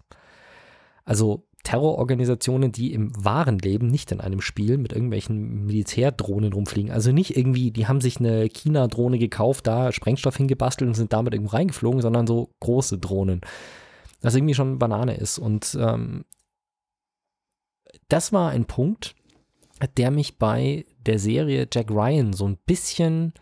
[1.05, 6.93] Also Terrororganisationen, die im wahren Leben, nicht in einem Spiel, mit irgendwelchen Militärdrohnen rumfliegen.
[6.93, 11.34] Also nicht irgendwie, die haben sich eine China-Drohne gekauft, da Sprengstoff hingebastelt und sind damit
[11.34, 13.41] irgendwo reingeflogen, sondern so große Drohnen.
[14.22, 15.39] Was irgendwie schon Banane ist.
[15.39, 16.24] Und ähm,
[18.09, 19.14] das war ein Punkt,
[19.97, 23.34] der mich bei der Serie Jack Ryan so ein bisschen,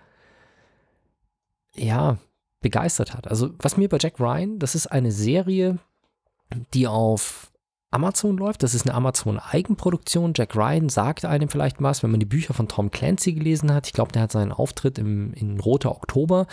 [1.75, 2.19] ja,
[2.61, 3.29] begeistert hat.
[3.29, 5.79] Also was mir bei Jack Ryan, das ist eine Serie,
[6.73, 7.53] die auf
[7.95, 8.63] Amazon läuft.
[8.63, 10.33] Das ist eine Amazon-Eigenproduktion.
[10.35, 13.87] Jack Ryan sagt einem vielleicht was, wenn man die Bücher von Tom Clancy gelesen hat.
[13.87, 16.47] Ich glaube, der hat seinen Auftritt im, in Roter Oktober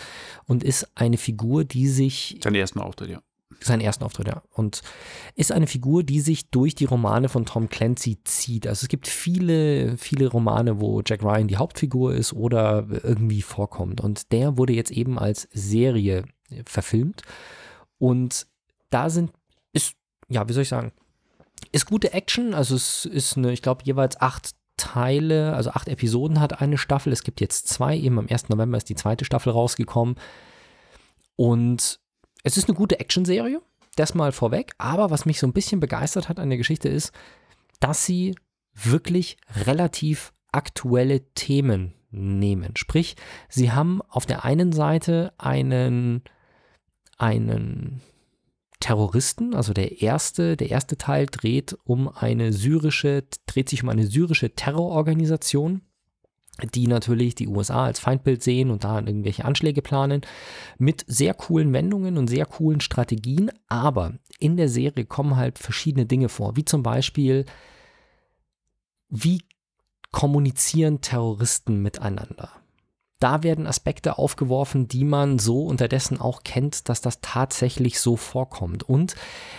[0.46, 3.20] und ist eine Figur, die sich Seinen ersten Auftritt, ja.
[3.66, 4.42] Seinen ersten Auftritt, ja.
[4.50, 4.82] Und
[5.34, 8.66] ist eine Figur, die sich durch die Romane von Tom Clancy zieht.
[8.66, 14.00] Also es gibt viele, viele Romane, wo Jack Ryan die Hauptfigur ist oder irgendwie vorkommt.
[14.00, 16.24] Und der wurde jetzt eben als Serie
[16.66, 17.22] verfilmt.
[17.98, 18.46] Und
[18.90, 19.32] da sind,
[19.72, 19.94] ist,
[20.28, 20.92] ja, wie soll ich sagen,
[21.70, 22.54] ist gute Action.
[22.54, 27.12] Also es ist eine, ich glaube, jeweils acht Teile, also acht Episoden hat eine Staffel.
[27.12, 28.48] Es gibt jetzt zwei, eben am 1.
[28.48, 30.16] November ist die zweite Staffel rausgekommen.
[31.36, 32.00] Und
[32.42, 33.60] es ist eine gute Actionserie,
[33.96, 34.72] das mal vorweg.
[34.78, 37.12] Aber was mich so ein bisschen begeistert hat an der Geschichte ist,
[37.80, 38.34] dass sie
[38.74, 39.36] wirklich
[39.66, 42.76] relativ aktuelle Themen nehmen.
[42.76, 43.16] Sprich,
[43.48, 46.22] sie haben auf der einen Seite einen,
[47.16, 48.02] einen
[48.80, 54.06] Terroristen, also der erste, der erste Teil dreht um eine syrische, dreht sich um eine
[54.06, 55.82] syrische Terrororganisation,
[56.74, 60.22] die natürlich die USA als Feindbild sehen und da irgendwelche Anschläge planen,
[60.78, 66.06] mit sehr coolen Wendungen und sehr coolen Strategien, aber in der Serie kommen halt verschiedene
[66.06, 67.46] Dinge vor, wie zum Beispiel,
[69.08, 69.42] wie
[70.10, 72.61] kommunizieren Terroristen miteinander?
[73.22, 78.82] Da werden Aspekte aufgeworfen, die man so unterdessen auch kennt, dass das tatsächlich so vorkommt.
[78.82, 79.14] Und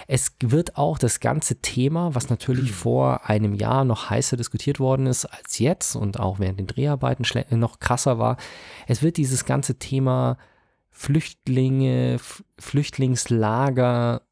[0.06, 5.06] es wird auch das ganze Thema, was natürlich vor einem Jahr noch heißer diskutiert worden
[5.06, 7.26] ist als jetzt und auch während den Dreharbeiten
[7.58, 8.36] noch krasser war,
[8.86, 10.38] es wird dieses ganze Thema
[10.92, 12.18] Flüchtlinge,
[12.60, 14.24] Flüchtlingslager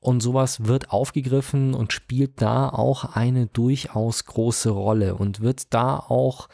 [0.00, 5.98] und sowas wird aufgegriffen und spielt da auch eine durchaus große Rolle und wird da
[5.98, 6.48] auch,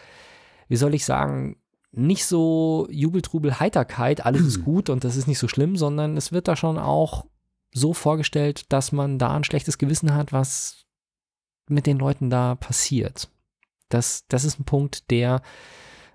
[0.67, 1.60] wie soll ich sagen,
[1.93, 6.33] nicht so Jubeltrubel, Heiterkeit, alles ist gut und das ist nicht so schlimm, sondern es
[6.33, 7.27] wird da schon auch
[7.73, 10.87] so vorgestellt, dass man da ein schlechtes Gewissen hat, was
[11.69, 13.31] mit den Leuten da passiert.
[13.89, 15.43] Das, das ist ein Punkt, der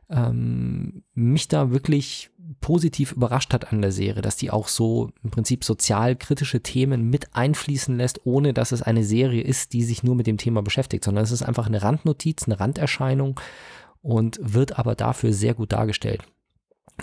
[0.09, 2.29] ähm, mich da wirklich
[2.61, 7.35] positiv überrascht hat an der Serie, dass die auch so im Prinzip sozialkritische Themen mit
[7.35, 11.03] einfließen lässt, ohne dass es eine Serie ist, die sich nur mit dem Thema beschäftigt,
[11.03, 13.39] sondern es ist einfach eine Randnotiz, eine Randerscheinung
[14.05, 16.23] und wird aber dafür sehr gut dargestellt.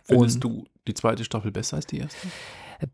[0.05, 2.29] Findest Und- du die zweite Staffel besser als die erste?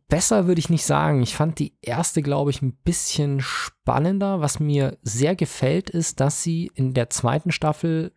[0.08, 1.22] Besser würde ich nicht sagen.
[1.22, 4.40] Ich fand die erste, glaube ich, ein bisschen spannender.
[4.40, 8.12] Was mir sehr gefällt, ist, dass sie in der zweiten Staffel,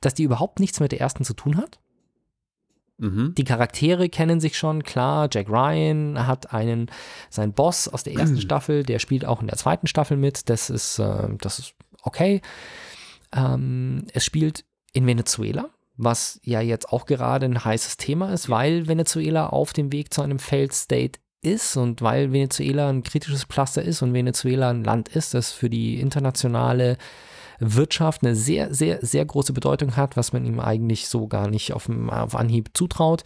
[0.00, 1.78] dass die überhaupt nichts mit der ersten zu tun hat.
[2.98, 3.34] Mhm.
[3.36, 5.28] Die Charaktere kennen sich schon, klar.
[5.30, 6.90] Jack Ryan hat einen,
[7.28, 10.48] sein Boss aus der ersten Staffel, der spielt auch in der zweiten Staffel mit.
[10.48, 12.40] Das ist, äh, das ist okay.
[13.32, 18.88] Ähm, es spielt in Venezuela, was ja jetzt auch gerade ein heißes Thema ist, weil
[18.88, 23.82] Venezuela auf dem Weg zu einem Failed State ist und weil Venezuela ein kritisches Pflaster
[23.82, 26.96] ist und Venezuela ein Land ist, das für die internationale
[27.60, 31.72] Wirtschaft eine sehr, sehr, sehr große Bedeutung hat, was man ihm eigentlich so gar nicht
[31.72, 33.24] auf, auf Anhieb zutraut.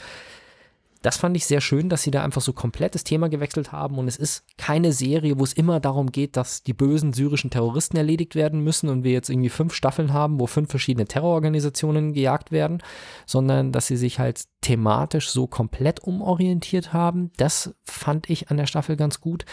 [1.03, 3.99] Das fand ich sehr schön, dass sie da einfach so komplett das Thema gewechselt haben
[3.99, 7.97] und es ist keine Serie, wo es immer darum geht, dass die bösen syrischen Terroristen
[7.97, 12.53] erledigt werden müssen und wir jetzt irgendwie fünf Staffeln haben, wo fünf verschiedene Terrororganisationen gejagt
[12.53, 12.83] werden,
[13.27, 17.33] sondern dass sie sich halt thematisch so komplett umorientiert haben.
[17.37, 19.45] Das fand ich an der Staffel ganz gut.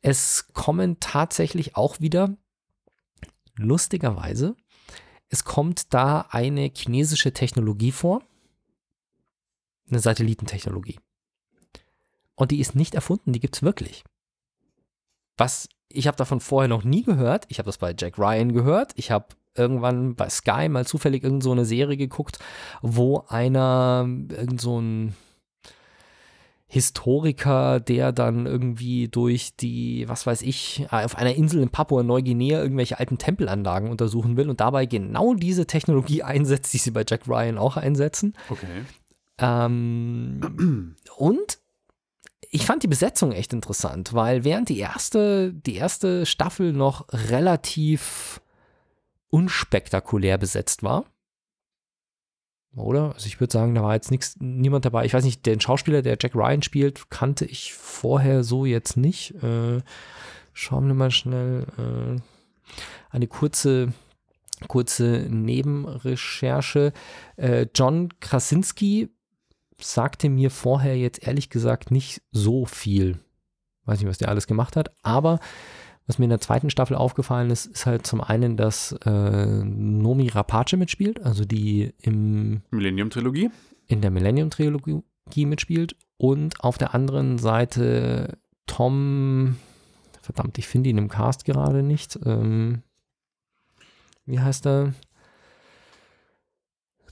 [0.00, 2.34] Es kommen tatsächlich auch wieder,
[3.56, 4.56] lustigerweise,
[5.28, 8.22] es kommt da eine chinesische Technologie vor
[9.90, 10.98] eine Satellitentechnologie.
[12.34, 14.04] Und die ist nicht erfunden, die gibt es wirklich.
[15.36, 17.46] Was, ich habe davon vorher noch nie gehört.
[17.48, 18.92] Ich habe das bei Jack Ryan gehört.
[18.96, 19.26] Ich habe
[19.56, 22.38] irgendwann bei Sky mal zufällig irgend so eine Serie geguckt,
[22.80, 25.14] wo einer, irgend so ein
[26.70, 32.98] Historiker, der dann irgendwie durch die, was weiß ich, auf einer Insel in Papua-Neuguinea irgendwelche
[32.98, 37.56] alten Tempelanlagen untersuchen will und dabei genau diese Technologie einsetzt, die sie bei Jack Ryan
[37.56, 38.34] auch einsetzen.
[38.50, 38.84] Okay.
[39.38, 41.58] Ähm, und
[42.50, 48.40] ich fand die Besetzung echt interessant, weil während die erste, die erste Staffel noch relativ
[49.30, 51.04] unspektakulär besetzt war,
[52.74, 53.14] oder?
[53.14, 55.04] Also ich würde sagen, da war jetzt nix, niemand dabei.
[55.04, 59.34] Ich weiß nicht, den Schauspieler, der Jack Ryan spielt, kannte ich vorher so jetzt nicht.
[59.42, 59.82] Äh,
[60.52, 62.20] schauen wir mal schnell äh,
[63.10, 63.92] eine kurze,
[64.68, 66.92] kurze Nebenrecherche.
[67.36, 69.10] Äh, John Krasinski
[69.80, 73.18] sagte mir vorher jetzt ehrlich gesagt nicht so viel.
[73.84, 75.40] Weiß nicht, was der alles gemacht hat, aber
[76.06, 80.28] was mir in der zweiten Staffel aufgefallen ist, ist halt zum einen, dass äh, Nomi
[80.28, 83.50] Rapace mitspielt, also die im Millennium-Trilogie.
[83.86, 85.02] In der Millennium-Trilogie
[85.36, 89.56] mitspielt und auf der anderen Seite Tom,
[90.22, 92.18] verdammt, ich finde ihn im Cast gerade nicht.
[92.24, 92.82] Ähm,
[94.24, 94.94] wie heißt er?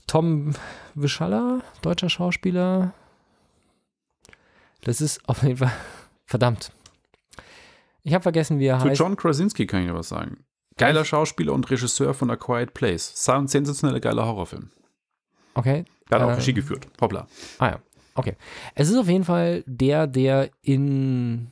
[0.07, 0.53] Tom
[0.95, 2.93] Wischalla, deutscher Schauspieler.
[4.81, 5.73] Das ist auf jeden Fall,
[6.25, 6.71] verdammt.
[8.03, 8.99] Ich habe vergessen, wie er Zu heißt.
[8.99, 10.45] John Krasinski kann ich dir was sagen.
[10.77, 13.13] Geiler Schauspieler und Regisseur von A Quiet Place.
[13.15, 14.71] Sound sensationeller geiler Horrorfilm.
[15.55, 15.85] Okay.
[16.09, 16.87] Der hat auch äh, Regie geführt.
[17.01, 17.27] Hoppla.
[17.57, 17.79] Ah ja,
[18.13, 18.35] okay.
[18.75, 21.51] Es ist auf jeden Fall der, der in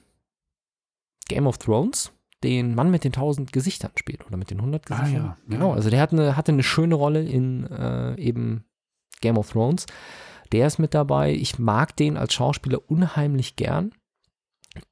[1.27, 2.11] Game of Thrones
[2.45, 5.21] den Mann mit den tausend Gesichtern spielt oder mit den 100 Ah, Gesichtern.
[5.23, 5.37] ja, ja.
[5.49, 8.63] Genau, also der hat eine, hatte eine schöne Rolle in äh, eben
[9.21, 9.85] Game of Thrones.
[10.51, 11.33] Der ist mit dabei.
[11.33, 13.91] Ich mag den als Schauspieler unheimlich gern.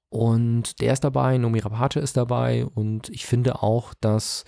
[0.10, 4.46] Und der ist dabei, Nomi Rapace ist dabei und ich finde auch, dass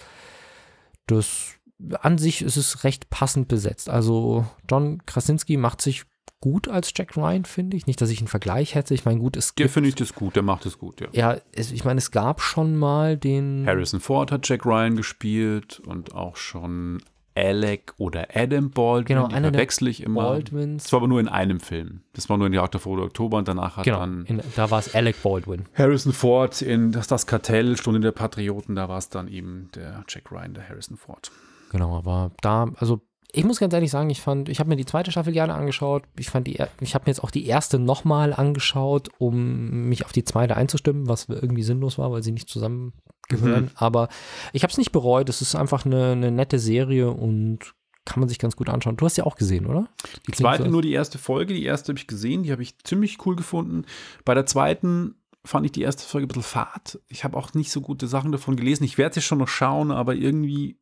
[1.08, 1.54] das
[2.02, 3.90] an sich ist es recht passend besetzt.
[3.90, 6.06] Also John Krasinski macht sich
[6.42, 7.88] gut als Jack Ryan, finde ich.
[7.88, 8.94] Nicht, dass ich einen Vergleich hätte.
[8.94, 11.08] Ich meine, gut, es Der gibt finde ich das gut, der macht es gut, ja.
[11.12, 13.66] ja, es, ich meine, es gab schon mal den.
[13.66, 17.02] Harrison Ford hat Jack Ryan gespielt und auch schon
[17.36, 19.18] Alec oder Adam Baldwin.
[19.18, 20.24] Genau, einer der verwechsel ich immer.
[20.24, 20.84] Baldwins.
[20.84, 22.02] Das war aber nur in einem Film.
[22.14, 24.72] Das war nur in Jagd auf Rote Oktober und danach hat Genau, dann in, da
[24.72, 25.66] war es Alec Baldwin.
[25.74, 30.06] Harrison Ford in das, das Kartell, Stunde der Patrioten, da war es dann eben der
[30.08, 31.32] Jack Ryan, der Harrison Ford.
[31.72, 33.02] Genau, aber da, also
[33.36, 36.04] ich muss ganz ehrlich sagen, ich fand, ich habe mir die zweite Staffel gerne angeschaut.
[36.18, 40.14] Ich fand die, ich habe mir jetzt auch die erste nochmal angeschaut, um mich auf
[40.14, 43.72] die zweite einzustimmen, was irgendwie sinnlos war, weil sie nicht zusammengehören.
[43.76, 44.10] Aber
[44.54, 45.30] ich habe es nicht bereut.
[45.30, 47.74] Es ist einfach eine, eine nette Serie und
[48.06, 48.98] kann man sich ganz gut anschauen.
[48.98, 49.90] Du hast ja auch gesehen, oder?
[50.28, 51.54] Die zweite nur die erste Folge.
[51.54, 53.86] Die erste habe ich gesehen, die habe ich ziemlich cool gefunden.
[54.24, 57.00] Bei der zweiten fand ich die erste Folge ein bisschen fad.
[57.08, 58.84] Ich habe auch nicht so gute Sachen davon gelesen.
[58.84, 60.80] Ich werde sie schon noch schauen, aber irgendwie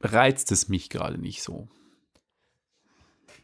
[0.00, 1.68] reizt es mich gerade nicht so.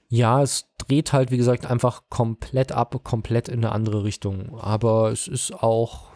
[0.09, 4.59] Ja, es dreht halt, wie gesagt, einfach komplett ab, komplett in eine andere Richtung.
[4.59, 6.09] Aber es ist auch,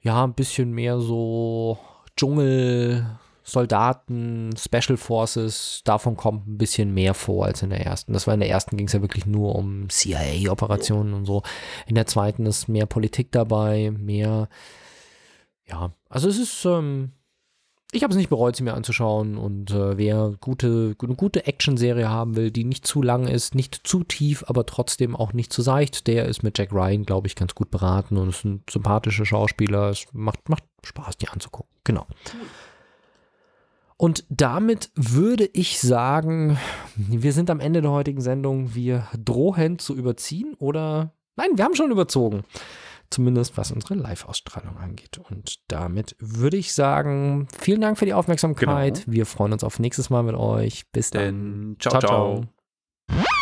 [0.00, 1.78] ja, ein bisschen mehr so
[2.16, 5.82] Dschungel, Soldaten, Special Forces.
[5.84, 8.14] Davon kommt ein bisschen mehr vor als in der ersten.
[8.14, 11.42] Das war in der ersten ging es ja wirklich nur um CIA-Operationen und so.
[11.86, 14.48] In der zweiten ist mehr Politik dabei, mehr,
[15.66, 17.12] ja, also es ist, ähm,
[17.94, 22.08] ich habe es nicht bereut, sie mir anzuschauen und äh, wer gute, eine gute Action-Serie
[22.08, 25.60] haben will, die nicht zu lang ist, nicht zu tief, aber trotzdem auch nicht zu
[25.60, 29.26] seicht, der ist mit Jack Ryan, glaube ich, ganz gut beraten und ist ein sympathischer
[29.26, 29.90] Schauspieler.
[29.90, 31.70] Es macht, macht Spaß, die anzugucken.
[31.84, 32.06] Genau.
[33.98, 36.58] Und damit würde ich sagen,
[36.96, 38.74] wir sind am Ende der heutigen Sendung.
[38.74, 42.42] Wir drohen zu überziehen oder nein, wir haben schon überzogen.
[43.12, 45.18] Zumindest was unsere Live-Ausstrahlung angeht.
[45.18, 49.04] Und damit würde ich sagen, vielen Dank für die Aufmerksamkeit.
[49.04, 49.14] Genau.
[49.14, 50.84] Wir freuen uns auf nächstes Mal mit euch.
[50.92, 51.22] Bis dann.
[51.22, 52.46] Denn ciao, ciao.
[53.10, 53.41] ciao.